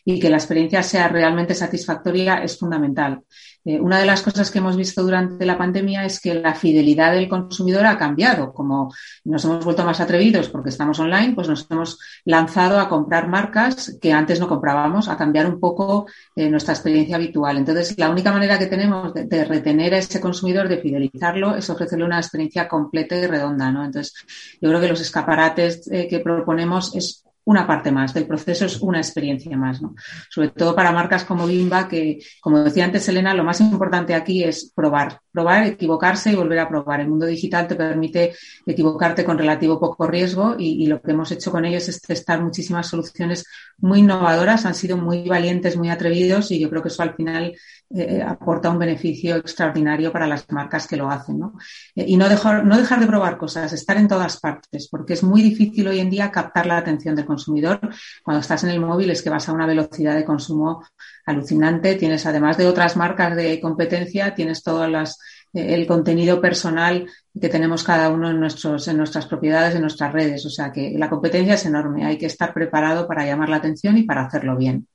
y 0.09 0.21
que 0.21 0.29
la 0.29 0.37
experiencia 0.37 0.81
sea 0.83 1.09
realmente 1.09 1.53
satisfactoria 1.53 2.37
es 2.37 2.57
fundamental. 2.57 3.23
Eh, 3.65 3.77
una 3.77 3.99
de 3.99 4.05
las 4.05 4.21
cosas 4.21 4.49
que 4.49 4.59
hemos 4.59 4.77
visto 4.77 5.03
durante 5.03 5.45
la 5.45 5.57
pandemia 5.57 6.05
es 6.05 6.21
que 6.21 6.33
la 6.33 6.55
fidelidad 6.55 7.11
del 7.11 7.27
consumidor 7.27 7.85
ha 7.85 7.97
cambiado. 7.97 8.53
Como 8.53 8.89
nos 9.25 9.43
hemos 9.43 9.65
vuelto 9.65 9.83
más 9.83 9.99
atrevidos 9.99 10.47
porque 10.47 10.69
estamos 10.69 10.97
online, 11.01 11.35
pues 11.35 11.49
nos 11.49 11.67
hemos 11.69 11.99
lanzado 12.23 12.79
a 12.79 12.87
comprar 12.87 13.27
marcas 13.27 13.97
que 14.01 14.13
antes 14.13 14.39
no 14.39 14.47
comprábamos, 14.47 15.09
a 15.09 15.17
cambiar 15.17 15.45
un 15.45 15.59
poco 15.59 16.07
eh, 16.37 16.49
nuestra 16.49 16.73
experiencia 16.73 17.17
habitual. 17.17 17.57
Entonces, 17.57 17.93
la 17.97 18.09
única 18.09 18.31
manera 18.31 18.57
que 18.57 18.67
tenemos 18.67 19.13
de, 19.13 19.43
retener 19.43 19.93
a 19.93 19.97
ese 19.97 20.21
consumidor, 20.21 20.69
de 20.69 20.77
fidelizarlo, 20.77 21.57
es 21.57 21.69
ofrecerle 21.69 22.05
una 22.05 22.19
experiencia 22.19 22.65
completa 22.69 23.17
y 23.17 23.27
redonda. 23.27 23.69
¿no? 23.73 23.83
Entonces, 23.83 24.13
yo 24.61 24.69
creo 24.69 24.79
que 24.79 24.87
los 24.87 25.01
escaparates 25.01 25.85
eh, 25.91 26.07
que 26.09 26.21
proponemos 26.21 26.95
es 26.95 27.26
una 27.47 27.65
parte 27.65 27.93
más 27.93 28.13
del 28.13 28.27
proceso, 28.27 28.65
es 28.65 28.81
una 28.81 28.97
experiencia 28.97 29.55
más, 29.55 29.81
¿no? 29.81 29.95
Sobre 30.29 30.49
todo 30.49 30.75
para 30.75 30.91
marcas 30.91 31.23
como 31.23 31.47
Bimba, 31.47 31.87
que, 31.87 32.19
como 32.41 32.59
decía 32.59 32.83
antes 32.83 33.07
Elena, 33.07 33.33
lo 33.33 33.45
más 33.45 33.61
importante 33.61 34.13
aquí 34.13 34.43
es 34.43 34.73
probar, 34.75 35.21
probar, 35.31 35.65
equivocarse 35.65 36.33
y 36.33 36.35
volver 36.35 36.59
a 36.59 36.67
probar. 36.67 36.99
El 36.99 37.07
mundo 37.07 37.25
digital 37.25 37.65
te 37.65 37.75
permite 37.75 38.33
equivocarte 38.65 39.23
con 39.23 39.37
relativo 39.37 39.79
poco 39.79 40.07
riesgo 40.07 40.57
y, 40.59 40.83
y 40.83 40.87
lo 40.87 41.01
que 41.01 41.11
hemos 41.11 41.31
hecho 41.31 41.49
con 41.49 41.63
ellos 41.63 41.87
es 41.87 42.01
testar 42.01 42.43
muchísimas 42.43 42.87
soluciones 42.87 43.45
muy 43.77 43.99
innovadoras, 43.99 44.65
han 44.65 44.75
sido 44.75 44.97
muy 44.97 45.25
valientes, 45.29 45.77
muy 45.77 45.89
atrevidos 45.89 46.51
y 46.51 46.59
yo 46.59 46.69
creo 46.69 46.81
que 46.81 46.89
eso 46.89 47.01
al 47.01 47.15
final 47.15 47.55
eh, 47.89 48.21
aporta 48.21 48.69
un 48.69 48.79
beneficio 48.79 49.37
extraordinario 49.37 50.11
para 50.11 50.27
las 50.27 50.45
marcas 50.51 50.87
que 50.87 50.97
lo 50.97 51.09
hacen. 51.09 51.39
¿no? 51.39 51.53
Eh, 51.95 52.05
y 52.07 52.17
no 52.17 52.27
dejar, 52.27 52.65
no 52.65 52.77
dejar 52.77 52.99
de 52.99 53.07
probar 53.07 53.37
cosas, 53.37 53.71
estar 53.71 53.95
en 53.97 54.09
todas 54.09 54.39
partes, 54.39 54.89
porque 54.89 55.13
es 55.13 55.23
muy 55.23 55.41
difícil 55.41 55.87
hoy 55.87 55.99
en 55.99 56.09
día 56.09 56.29
captar 56.29 56.65
la 56.65 56.77
atención 56.77 57.15
del 57.15 57.25
consumidor. 57.25 57.79
Cuando 58.23 58.41
estás 58.41 58.63
en 58.65 58.71
el 58.71 58.81
móvil 58.81 59.09
es 59.11 59.21
que 59.21 59.29
vas 59.29 59.47
a 59.47 59.53
una 59.53 59.65
velocidad 59.65 60.15
de 60.15 60.25
consumo 60.25 60.83
alucinante. 61.25 61.95
Tienes, 61.95 62.25
además 62.25 62.57
de 62.57 62.67
otras 62.67 62.97
marcas 62.97 63.35
de 63.35 63.59
competencia, 63.61 64.35
tienes 64.35 64.63
todo 64.63 64.85
las, 64.87 65.19
eh, 65.53 65.73
el 65.75 65.87
contenido 65.87 66.41
personal 66.41 67.09
que 67.39 67.49
tenemos 67.49 67.83
cada 67.83 68.09
uno 68.09 68.29
en, 68.29 68.39
nuestros, 68.39 68.87
en 68.89 68.97
nuestras 68.97 69.27
propiedades, 69.27 69.75
en 69.75 69.81
nuestras 69.81 70.11
redes. 70.11 70.45
O 70.45 70.49
sea 70.49 70.73
que 70.73 70.93
la 70.97 71.09
competencia 71.09 71.53
es 71.53 71.65
enorme. 71.65 72.05
Hay 72.05 72.17
que 72.17 72.25
estar 72.25 72.53
preparado 72.53 73.07
para 73.07 73.25
llamar 73.25 73.47
la 73.47 73.57
atención 73.57 73.97
y 73.97 74.03
para 74.03 74.25
hacerlo 74.25 74.57
bien. 74.57 74.87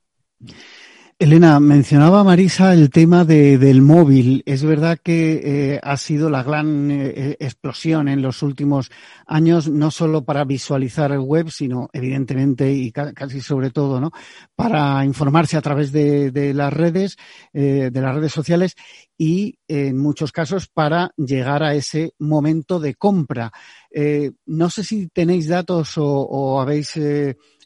Elena, 1.23 1.57
mencionaba 1.61 2.21
Marisa 2.25 2.73
el 2.73 2.89
tema 2.89 3.23
de, 3.23 3.57
del 3.57 3.81
móvil. 3.81 4.43
Es 4.45 4.61
verdad 4.61 4.99
que 5.01 5.75
eh, 5.75 5.79
ha 5.81 5.95
sido 5.95 6.29
la 6.29 6.43
gran 6.43 6.91
eh, 6.91 7.37
explosión 7.39 8.09
en 8.09 8.21
los 8.21 8.43
últimos 8.43 8.91
años, 9.25 9.69
no 9.69 9.89
solo 9.89 10.25
para 10.25 10.43
visualizar 10.43 11.13
el 11.13 11.21
web, 11.21 11.49
sino 11.49 11.89
evidentemente 11.93 12.73
y 12.73 12.91
casi 12.91 13.39
sobre 13.39 13.69
todo, 13.69 14.01
¿no? 14.01 14.11
Para 14.53 15.05
informarse 15.05 15.55
a 15.55 15.61
través 15.61 15.93
de, 15.93 16.29
de 16.31 16.53
las 16.53 16.73
redes, 16.73 17.15
eh, 17.53 17.89
de 17.89 18.01
las 18.01 18.15
redes 18.15 18.33
sociales 18.33 18.75
y 19.17 19.57
en 19.69 19.97
muchos 19.97 20.33
casos 20.33 20.67
para 20.67 21.13
llegar 21.15 21.63
a 21.63 21.73
ese 21.73 22.15
momento 22.19 22.81
de 22.81 22.95
compra. 22.95 23.49
Eh, 23.89 24.31
no 24.47 24.69
sé 24.69 24.83
si 24.83 25.07
tenéis 25.07 25.47
datos 25.47 25.97
o, 25.97 26.05
o 26.05 26.59
habéis 26.59 26.99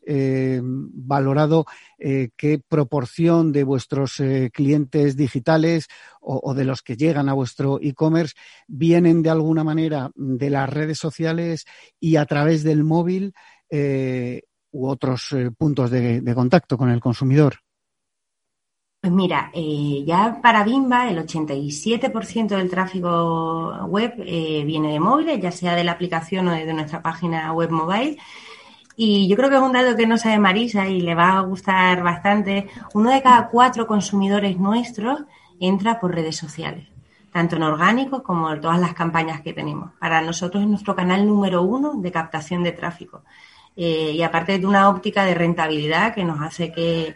eh, 0.10 0.62
valorado 0.63 1.65
eh, 2.00 2.30
qué 2.38 2.62
proporción 2.65 3.52
de 3.52 3.65
vuestros 3.65 4.22
eh, 4.22 4.50
clientes 4.54 5.17
digitales 5.17 5.88
o, 6.22 6.54
de 6.54 6.63
los 6.63 6.82
que 6.82 6.96
llegan 6.96 7.28
a 7.28 7.34
vuestro 7.34 7.78
e-commerce 7.82 8.34
vienen 8.67 9.22
de 9.22 9.30
alguna 9.30 9.65
manera 9.65 10.12
de 10.15 10.50
las 10.50 10.70
redes 10.70 10.98
sociales 10.98 11.65
y 12.00 12.15
a 12.15 12.26
través 12.26 12.63
del 12.63 12.86
móvil 12.86 13.34
u 14.72 14.88
otros 14.88 15.36
puntos 15.58 15.91
de, 15.91 16.34
contacto 16.36 16.78
con 16.78 16.89
el 16.89 17.02
consumidor. 17.02 17.56
Pues 19.02 19.13
mira, 19.13 19.52
ya 20.06 20.39
para 20.41 20.63
Bimba 20.63 21.10
el 21.10 21.17
87% 21.20 22.48
del 22.48 22.70
tráfico 22.70 23.86
web 23.88 24.15
viene 24.17 24.93
de 24.93 25.00
móviles, 25.00 25.41
ya 25.41 25.52
sea 25.52 25.76
de 25.76 25.84
la 25.84 25.93
aplicación 25.93 26.48
o 26.48 26.52
de 26.52 26.74
nuestra 26.74 27.02
página 27.02 27.52
web 27.54 27.72
mobile. 27.72 28.17
Y 28.99 29.27
yo 29.27 29.38
creo 29.38 29.49
que 29.51 29.57
es 29.57 29.62
un 29.62 29.73
dato 29.73 29.95
que 29.95 30.07
no 30.07 30.17
sabe 30.17 30.39
Marisa 30.39 30.88
y 30.88 31.01
le 31.01 31.13
va 31.13 31.38
a 31.38 31.41
gustar 31.41 32.01
bastante. 32.01 32.67
Uno 32.95 33.12
de 33.12 33.21
cada 33.21 33.47
cuatro 33.47 33.86
consumidores 33.86 34.57
nuestros 34.57 35.21
entra 35.60 35.99
por 35.99 36.15
redes 36.15 36.36
sociales, 36.36 36.88
tanto 37.31 37.57
en 37.57 37.62
orgánico 37.62 38.23
como 38.23 38.51
en 38.51 38.60
todas 38.60 38.79
las 38.79 38.95
campañas 38.95 39.41
que 39.41 39.53
tenemos. 39.53 39.91
Para 39.99 40.19
nosotros 40.21 40.63
es 40.63 40.69
nuestro 40.69 40.95
canal 40.95 41.27
número 41.27 41.62
uno 41.62 41.93
de 41.93 42.12
captación 42.12 42.63
de 42.63 42.71
tráfico. 42.71 43.21
Eh, 43.75 44.13
y 44.15 44.23
aparte 44.23 44.57
de 44.57 44.65
una 44.65 44.89
óptica 44.89 45.23
de 45.25 45.36
rentabilidad 45.36 46.15
que 46.15 46.23
nos 46.23 46.41
hace 46.41 46.71
que, 46.71 47.15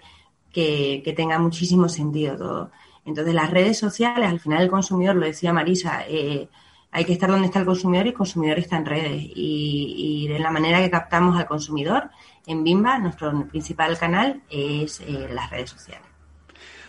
que, 0.54 1.02
que, 1.04 1.14
tenga 1.14 1.40
muchísimo 1.40 1.90
sentido 1.90 2.38
todo. 2.38 2.72
Entonces, 3.06 3.34
las 3.34 3.50
redes 3.50 3.80
sociales, 3.80 4.30
al 4.30 4.40
final 4.40 4.62
el 4.62 4.70
consumidor, 4.70 5.16
lo 5.16 5.26
decía 5.26 5.52
Marisa, 5.52 6.04
eh, 6.08 6.48
hay 6.92 7.06
que 7.06 7.14
estar 7.14 7.30
donde 7.30 7.48
está 7.48 7.60
el 7.60 7.66
consumidor 7.66 8.06
y 8.06 8.10
el 8.10 8.16
consumidor 8.16 8.60
está 8.60 8.78
en 8.78 8.86
redes. 8.86 9.24
Y, 9.36 10.26
y 10.26 10.28
de 10.28 10.40
la 10.40 10.52
manera 10.52 10.82
que 10.82 10.90
captamos 10.90 11.38
al 11.38 11.48
consumidor, 11.48 12.10
en 12.46 12.64
Bimba, 12.64 13.00
nuestro 13.00 13.48
principal 13.48 13.98
canal 13.98 14.42
es 14.50 15.00
eh, 15.02 15.30
las 15.32 15.50
redes 15.50 15.70
sociales. 15.70 16.08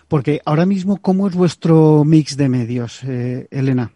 Porque 0.08 0.40
ahora 0.44 0.66
mismo, 0.66 0.98
¿cómo 0.98 1.26
es 1.26 1.34
vuestro 1.34 2.04
mix 2.04 2.36
de 2.36 2.48
medios, 2.48 3.02
eh, 3.04 3.46
Elena? 3.50 3.92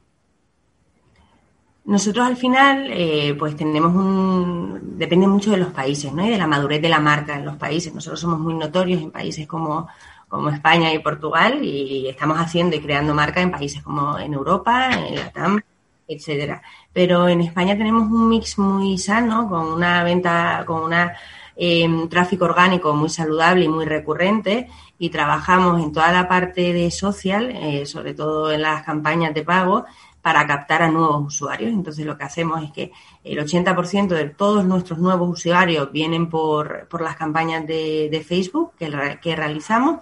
Nosotros 1.84 2.26
al 2.26 2.36
final, 2.36 2.88
eh, 2.90 3.34
pues 3.38 3.54
tenemos 3.54 3.94
un. 3.94 4.98
Depende 4.98 5.26
mucho 5.26 5.50
de 5.50 5.58
los 5.58 5.72
países, 5.72 6.12
¿no? 6.12 6.26
Y 6.26 6.30
de 6.30 6.38
la 6.38 6.46
madurez 6.46 6.82
de 6.82 6.88
la 6.88 7.00
marca 7.00 7.36
en 7.36 7.44
los 7.44 7.56
países. 7.56 7.94
Nosotros 7.94 8.18
somos 8.18 8.40
muy 8.40 8.54
notorios 8.54 9.02
en 9.02 9.10
países 9.10 9.46
como, 9.46 9.86
como 10.26 10.48
España 10.48 10.92
y 10.92 10.98
Portugal 11.00 11.62
y 11.62 12.08
estamos 12.08 12.38
haciendo 12.38 12.76
y 12.76 12.80
creando 12.80 13.14
marca 13.14 13.40
en 13.40 13.50
países 13.50 13.82
como 13.82 14.18
en 14.18 14.32
Europa, 14.32 14.90
en 14.90 15.16
Latam, 15.16 15.60
etcétera. 16.08 16.62
Pero 16.92 17.28
en 17.28 17.40
España 17.40 17.76
tenemos 17.76 18.04
un 18.04 18.28
mix 18.28 18.58
muy 18.58 18.98
sano, 18.98 19.48
con 19.48 19.66
una 19.66 20.04
venta, 20.04 20.64
con 20.66 20.82
una 20.82 21.14
eh, 21.56 21.88
tráfico 22.08 22.44
orgánico 22.44 22.94
muy 22.94 23.08
saludable 23.08 23.64
y 23.64 23.68
muy 23.68 23.84
recurrente, 23.84 24.68
y 24.98 25.10
trabajamos 25.10 25.82
en 25.82 25.92
toda 25.92 26.12
la 26.12 26.28
parte 26.28 26.72
de 26.72 26.90
social, 26.90 27.50
eh, 27.50 27.86
sobre 27.86 28.14
todo 28.14 28.52
en 28.52 28.62
las 28.62 28.82
campañas 28.82 29.34
de 29.34 29.42
pago, 29.42 29.84
para 30.22 30.44
captar 30.46 30.82
a 30.82 30.90
nuevos 30.90 31.24
usuarios. 31.24 31.72
Entonces 31.72 32.04
lo 32.04 32.18
que 32.18 32.24
hacemos 32.24 32.62
es 32.62 32.72
que 32.72 32.92
el 33.22 33.38
80% 33.38 34.08
de 34.08 34.30
todos 34.30 34.64
nuestros 34.64 34.98
nuevos 34.98 35.28
usuarios 35.28 35.92
vienen 35.92 36.28
por, 36.28 36.88
por 36.88 37.00
las 37.00 37.16
campañas 37.16 37.64
de, 37.64 38.08
de 38.10 38.24
Facebook 38.24 38.72
que, 38.76 38.90
que 39.22 39.36
realizamos 39.36 40.00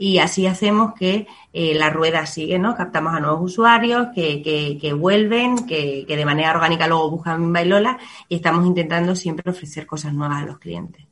y 0.00 0.16
así 0.16 0.46
hacemos 0.46 0.94
que 0.94 1.26
eh, 1.52 1.74
la 1.74 1.90
rueda 1.90 2.24
sigue, 2.24 2.58
¿no? 2.58 2.74
Captamos 2.74 3.12
a 3.12 3.20
nuevos 3.20 3.52
usuarios 3.52 4.08
que, 4.14 4.40
que, 4.40 4.78
que 4.80 4.94
vuelven, 4.94 5.66
que, 5.66 6.06
que, 6.08 6.16
de 6.16 6.24
manera 6.24 6.52
orgánica 6.52 6.88
luego 6.88 7.10
buscan 7.10 7.52
Bailola 7.52 7.98
y 8.26 8.36
estamos 8.36 8.66
intentando 8.66 9.14
siempre 9.14 9.50
ofrecer 9.50 9.86
cosas 9.86 10.14
nuevas 10.14 10.42
a 10.42 10.46
los 10.46 10.58
clientes. 10.58 11.04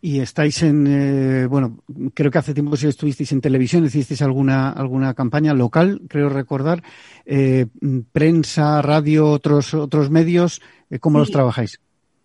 Y 0.00 0.18
estáis 0.18 0.64
en, 0.64 0.84
eh, 0.88 1.46
bueno, 1.46 1.78
creo 2.12 2.28
que 2.32 2.38
hace 2.38 2.54
tiempo 2.54 2.76
si 2.76 2.88
estuvisteis 2.88 3.30
en 3.30 3.40
televisión, 3.40 3.84
hicisteis 3.84 4.20
alguna, 4.20 4.70
alguna 4.70 5.14
campaña 5.14 5.54
local, 5.54 6.02
creo 6.08 6.28
recordar, 6.28 6.82
eh, 7.24 7.66
prensa, 8.10 8.82
radio, 8.82 9.28
otros, 9.28 9.74
otros 9.74 10.10
medios, 10.10 10.60
eh, 10.90 10.98
¿cómo 10.98 11.18
sí. 11.18 11.20
los 11.20 11.30
trabajáis? 11.30 11.80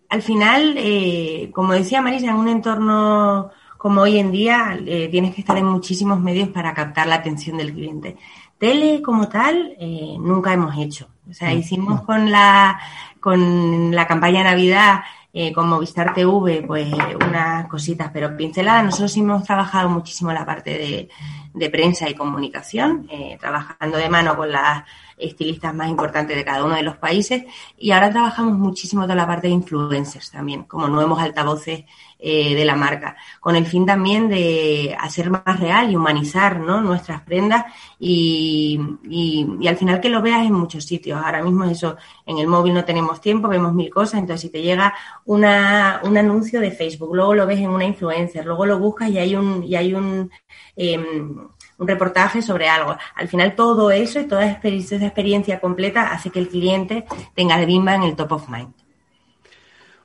Al 0.09 0.23
final, 0.23 0.73
eh, 0.77 1.51
como 1.53 1.73
decía 1.73 2.01
Marisa, 2.01 2.31
en 2.31 2.35
un 2.37 2.47
entorno 2.47 3.51
como 3.77 4.01
hoy 4.01 4.17
en 4.17 4.31
día 4.31 4.77
eh, 4.85 5.07
tienes 5.09 5.33
que 5.33 5.41
estar 5.41 5.57
en 5.57 5.65
muchísimos 5.65 6.19
medios 6.19 6.49
para 6.49 6.73
captar 6.73 7.07
la 7.07 7.15
atención 7.15 7.57
del 7.57 7.73
cliente. 7.73 8.17
Tele 8.57 9.01
como 9.01 9.29
tal, 9.29 9.75
eh, 9.79 10.15
nunca 10.19 10.53
hemos 10.53 10.77
hecho. 10.77 11.07
O 11.29 11.33
sea, 11.33 11.53
mm. 11.53 11.57
hicimos 11.57 12.01
con 12.01 12.31
la, 12.31 12.79
con 13.19 13.93
la 13.93 14.07
campaña 14.07 14.43
Navidad 14.43 15.01
eh, 15.39 15.53
con 15.53 15.69
Movistar 15.69 16.15
TV, 16.15 16.63
pues 16.65 16.91
unas 16.91 17.67
cositas, 17.67 18.09
pero 18.11 18.35
pinceladas. 18.35 18.85
Nosotros 18.85 19.15
hemos 19.17 19.43
trabajado 19.43 19.87
muchísimo 19.87 20.31
la 20.31 20.43
parte 20.43 20.71
de, 20.71 21.09
de 21.53 21.69
prensa 21.69 22.09
y 22.09 22.15
comunicación, 22.15 23.07
eh, 23.11 23.37
trabajando 23.39 23.97
de 23.99 24.09
mano 24.09 24.35
con 24.35 24.51
las 24.51 24.83
estilistas 25.17 25.73
más 25.73 25.89
importantes 25.89 26.37
de 26.37 26.45
cada 26.45 26.63
uno 26.63 26.75
de 26.75 26.83
los 26.83 26.97
países 26.97 27.43
y 27.77 27.91
ahora 27.91 28.11
trabajamos 28.11 28.57
muchísimo 28.57 29.03
toda 29.03 29.15
la 29.15 29.27
parte 29.27 29.47
de 29.47 29.53
influencers 29.53 30.31
también, 30.31 30.63
como 30.63 30.87
nuevos 30.87 31.19
altavoces 31.19 31.85
eh, 32.19 32.55
de 32.55 32.65
la 32.65 32.75
marca, 32.75 33.15
con 33.39 33.55
el 33.55 33.65
fin 33.65 33.85
también 33.85 34.27
de 34.27 34.95
hacer 34.99 35.29
más 35.29 35.59
real 35.59 35.91
y 35.91 35.95
humanizar 35.95 36.59
¿no? 36.59 36.81
nuestras 36.81 37.21
prendas 37.21 37.65
y, 37.99 38.79
y, 39.03 39.67
al 39.67 39.77
final 39.77 39.99
que 39.99 40.09
lo 40.09 40.21
veas 40.21 40.45
en 40.45 40.53
muchos 40.53 40.83
sitios. 40.83 41.21
Ahora 41.23 41.43
mismo 41.43 41.65
eso, 41.65 41.95
en 42.25 42.39
el 42.39 42.47
móvil 42.47 42.73
no 42.73 42.85
tenemos 42.85 43.21
tiempo, 43.21 43.47
vemos 43.47 43.73
mil 43.73 43.89
cosas, 43.91 44.19
entonces 44.19 44.41
si 44.41 44.49
te 44.49 44.61
llega 44.61 44.93
una, 45.25 46.01
un 46.03 46.17
anuncio 46.17 46.59
de 46.59 46.71
Facebook, 46.71 47.15
luego 47.15 47.35
lo 47.35 47.45
ves 47.45 47.59
en 47.59 47.69
una 47.69 47.85
influencer, 47.85 48.45
luego 48.45 48.65
lo 48.65 48.79
buscas 48.79 49.09
y 49.09 49.19
hay 49.19 49.35
un, 49.35 49.63
y 49.63 49.75
hay 49.75 49.93
un 49.93 50.31
em, 50.75 51.49
un 51.77 51.87
reportaje 51.87 52.41
sobre 52.41 52.67
algo. 52.69 52.95
Al 53.15 53.27
final 53.27 53.55
todo 53.55 53.91
eso 53.91 54.19
y 54.19 54.25
toda 54.25 54.45
esa 54.45 55.05
experiencia 55.05 55.59
completa 55.59 56.11
hace 56.11 56.29
que 56.29 56.39
el 56.39 56.49
cliente 56.49 57.05
tenga 57.35 57.57
de 57.57 57.65
Bimba 57.65 57.95
en 57.95 58.03
el 58.03 58.15
top 58.15 58.33
of 58.33 58.49
mind. 58.49 58.73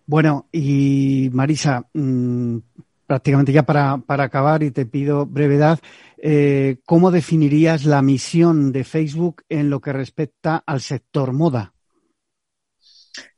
Bueno, 0.07 0.47
y 0.53 1.31
Marisa, 1.33 1.87
mm, 1.93 2.59
prácticamente 3.07 3.53
ya 3.53 3.63
para, 3.63 3.99
para, 3.99 4.25
acabar 4.25 4.63
y 4.63 4.71
te 4.71 4.85
pido 4.85 5.27
brevedad, 5.27 5.79
eh, 6.19 6.79
¿cómo 6.85 7.11
definirías 7.11 7.85
la 7.85 8.03
misión 8.03 8.73
de 8.73 8.85
Facebook 8.85 9.43
en 9.49 9.71
lo 9.71 9.81
que 9.81 9.93
respecta 9.93 10.63
al 10.67 10.81
sector 10.81 11.33
moda? 11.33 11.73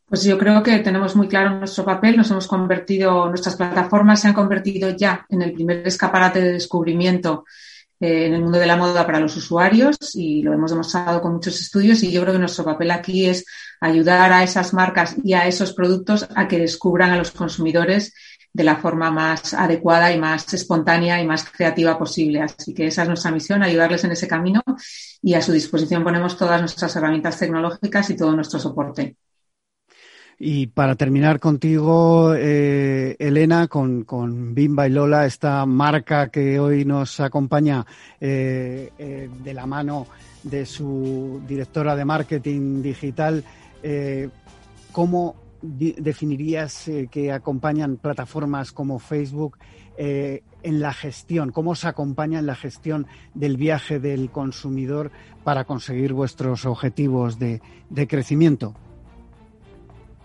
Pues 0.07 0.25
yo 0.25 0.38
creo 0.38 0.62
que 0.62 0.79
tenemos 0.79 1.16
muy 1.16 1.29
claro 1.29 1.59
nuestro 1.59 1.85
papel, 1.85 2.16
nos 2.16 2.31
hemos 2.31 2.47
convertido, 2.47 3.29
nuestras 3.29 3.57
plataformas 3.57 4.20
se 4.20 4.29
han 4.29 4.35
convertido 4.35 4.90
ya 4.90 5.27
en 5.29 5.42
el 5.42 5.53
primer 5.53 5.87
escaparate 5.87 6.40
de 6.40 6.53
descubrimiento 6.53 7.44
eh, 8.05 8.27
en 8.27 8.35
el 8.35 8.43
mundo 8.43 8.59
de 8.59 8.67
la 8.67 8.77
moda 8.77 9.07
para 9.07 9.19
los 9.19 9.35
usuarios 9.35 9.97
y 10.14 10.43
lo 10.43 10.53
hemos 10.53 10.71
demostrado 10.71 11.23
con 11.23 11.33
muchos 11.33 11.59
estudios 11.59 12.03
y 12.03 12.12
yo 12.12 12.21
creo 12.21 12.35
que 12.35 12.38
nuestro 12.38 12.62
papel 12.62 12.90
aquí 12.90 13.25
es 13.25 13.47
ayudar 13.81 14.31
a 14.31 14.43
esas 14.43 14.75
marcas 14.75 15.17
y 15.25 15.33
a 15.33 15.47
esos 15.47 15.73
productos 15.73 16.29
a 16.37 16.47
que 16.47 16.59
descubran 16.59 17.12
a 17.12 17.17
los 17.17 17.31
consumidores 17.31 18.12
de 18.53 18.62
la 18.62 18.77
forma 18.77 19.11
más 19.11 19.55
adecuada 19.55 20.12
y 20.12 20.19
más 20.19 20.53
espontánea 20.53 21.21
y 21.23 21.27
más 21.27 21.51
creativa 21.51 21.99
posible. 21.99 22.43
Así 22.43 22.75
que 22.75 22.88
esa 22.88 23.03
es 23.03 23.09
nuestra 23.09 23.31
misión, 23.31 23.62
ayudarles 23.62 24.05
en 24.05 24.12
ese 24.12 24.29
camino 24.29 24.62
y 25.23 25.33
a 25.33 25.40
su 25.40 25.53
disposición 25.53 26.05
ponemos 26.05 26.37
todas 26.37 26.61
nuestras 26.61 26.95
herramientas 26.97 27.38
tecnológicas 27.38 28.11
y 28.11 28.17
todo 28.17 28.37
nuestro 28.37 28.59
soporte. 28.61 29.17
Y 30.38 30.66
para 30.66 30.97
terminar 30.97 31.38
contigo, 31.38 32.35
eh, 32.35 33.16
Elena, 33.18 33.68
con, 33.68 34.05
con, 34.05 34.55
Bimba 34.55 34.88
y 34.88 34.90
Lola, 34.90 35.27
esta 35.27 35.64
marca 35.64 36.29
que 36.29 36.59
hoy 36.59 36.85
nos 36.85 37.20
acompaña 37.20 37.87
eh, 38.20 38.90
eh, 38.99 39.31
de 39.42 39.55
la 39.55 39.66
mano 39.66 40.07
de 40.42 40.66
su 40.66 41.40
directora 41.47 41.94
de 41.97 42.05
marketing 42.05 42.83
digital, 42.83 43.44
¿cómo 44.92 45.37
definirías 45.62 46.90
que 47.11 47.33
acompañan 47.33 47.97
plataformas 47.97 48.73
como 48.73 48.99
Facebook 48.99 49.59
en 49.97 50.81
la 50.81 50.92
gestión? 50.92 51.53
¿Cómo 51.53 51.75
se 51.75 51.88
acompaña 51.88 52.38
en 52.38 52.47
la 52.47 52.55
gestión 52.55 53.07
del 53.35 53.57
viaje 53.57 54.01
del 54.01 54.31
consumidor 54.31 55.11
para 55.44 55.64
conseguir 55.64 56.12
vuestros 56.12 56.66
objetivos 56.66 57.38
de 57.38 57.61
crecimiento? 58.07 58.75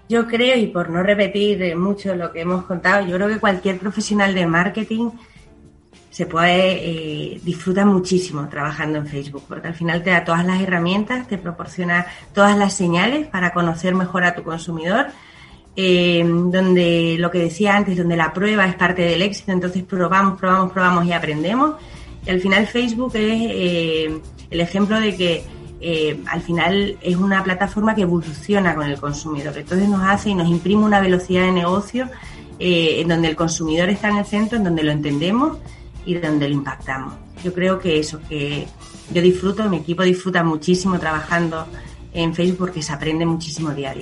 Yo 0.10 0.26
creo, 0.26 0.58
y 0.58 0.66
por 0.66 0.90
no 0.90 1.04
repetir 1.04 1.76
mucho 1.78 2.16
lo 2.16 2.32
que 2.32 2.42
hemos 2.42 2.66
contado, 2.66 3.06
yo 3.06 3.16
creo 3.16 3.28
que 3.28 3.38
cualquier 3.38 3.78
profesional 3.78 4.34
de 4.34 4.48
marketing 4.48 5.12
se 6.10 6.26
puede 6.26 7.34
eh, 7.34 7.40
disfruta 7.44 7.86
muchísimo 7.86 8.50
trabajando 8.50 8.98
en 8.98 9.06
Facebook, 9.06 9.44
porque 9.48 9.68
al 9.68 9.76
final 9.76 10.02
te 10.02 10.10
da 10.10 10.26
todas 10.26 10.44
las 10.44 10.60
herramientas, 10.62 11.28
te 11.28 11.38
proporciona 11.38 12.08
todas 12.34 12.58
las 12.58 12.74
señales 12.74 13.28
para 13.28 13.54
conocer 13.54 13.94
mejor 13.94 14.24
a 14.24 14.34
tu 14.34 14.42
consumidor, 14.44 15.08
eh, 15.76 16.24
donde 16.26 17.16
lo 17.20 17.30
que 17.30 17.40
decía 17.40 17.76
antes, 17.76 17.96
donde 17.96 18.18
la 18.18 18.34
prueba 18.34 18.66
es 18.66 18.76
parte 18.76 19.04
del 19.04 19.22
éxito, 19.22 19.52
entonces 19.52 19.84
probamos, 19.84 20.40
probamos, 20.40 20.72
probamos 20.72 21.06
y 21.06 21.14
aprendemos. 21.14 21.76
Y 22.26 22.32
al 22.32 22.42
final 22.42 22.66
Facebook 22.66 23.12
es 23.16 23.42
eh, 23.50 24.20
el 24.50 24.60
ejemplo 24.60 25.00
de 25.00 25.16
que 25.16 25.44
eh, 25.82 26.20
al 26.28 26.42
final 26.42 26.98
es 27.02 27.16
una 27.16 27.44
plataforma 27.44 27.96
que 27.96 28.02
evoluciona 28.02 28.76
con 28.76 28.86
el 28.86 29.00
consumidor. 29.00 29.58
Entonces 29.58 29.88
nos 29.88 30.02
hace 30.04 30.32
y 30.32 30.36
nos 30.36 30.48
imprime 30.50 30.84
una 30.84 31.00
velocidad 31.00 31.44
de 31.44 31.52
negocio 31.52 32.10
eh, 32.60 33.02
en 33.02 33.08
donde 33.08 33.30
el 33.30 33.36
consumidor 33.36 33.90
está 33.90 34.10
en 34.10 34.18
el 34.18 34.26
centro, 34.26 34.58
en 34.58 34.66
donde 34.66 34.84
lo 34.84 34.92
entendemos 34.92 35.58
y 36.06 36.16
donde 36.16 36.50
lo 36.50 36.56
impactamos. 36.56 37.14
Yo 37.44 37.54
creo 37.54 37.80
que 37.80 38.00
eso, 38.00 38.20
que 38.28 38.68
yo 39.14 39.22
disfruto, 39.22 39.70
mi 39.70 39.78
equipo 39.78 40.04
disfruta 40.04 40.44
muchísimo 40.44 41.00
trabajando 41.00 41.66
en 42.14 42.36
Facebook 42.36 42.60
porque 42.60 42.82
se 42.82 42.92
aprende 42.92 43.26
muchísimo 43.26 43.72
día. 43.72 43.94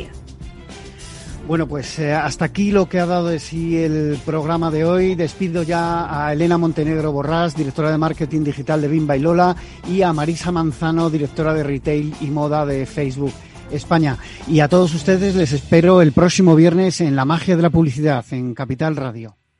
Bueno, 1.47 1.65
pues 1.65 1.97
eh, 1.99 2.13
hasta 2.13 2.43
aquí 2.43 2.71
lo 2.71 2.89
que 2.89 2.99
ha 2.99 3.05
dado 3.05 3.27
de 3.27 3.39
sí 3.39 3.77
el 3.77 4.19
programa 4.25 4.69
de 4.69 4.83
hoy. 4.83 5.15
Despido 5.15 5.63
ya 5.63 6.25
a 6.25 6.33
Elena 6.33 6.57
Montenegro 6.57 7.13
Borrás, 7.13 7.55
directora 7.55 7.89
de 7.89 7.97
marketing 7.97 8.43
digital 8.43 8.81
de 8.81 8.89
Bimba 8.89 9.15
y 9.15 9.21
Lola, 9.21 9.55
y 9.87 10.01
a 10.01 10.11
Marisa 10.11 10.51
Manzano, 10.51 11.09
directora 11.09 11.53
de 11.53 11.63
retail 11.63 12.13
y 12.19 12.25
moda 12.31 12.65
de 12.65 12.85
Facebook 12.85 13.31
España. 13.71 14.17
Y 14.45 14.59
a 14.59 14.67
todos 14.67 14.93
ustedes 14.93 15.35
les 15.35 15.53
espero 15.53 16.01
el 16.01 16.11
próximo 16.11 16.53
viernes 16.53 16.99
en 16.99 17.15
La 17.15 17.23
magia 17.23 17.55
de 17.55 17.61
la 17.61 17.69
publicidad 17.69 18.25
en 18.31 18.53
Capital 18.53 18.97
Radio. 18.97 19.37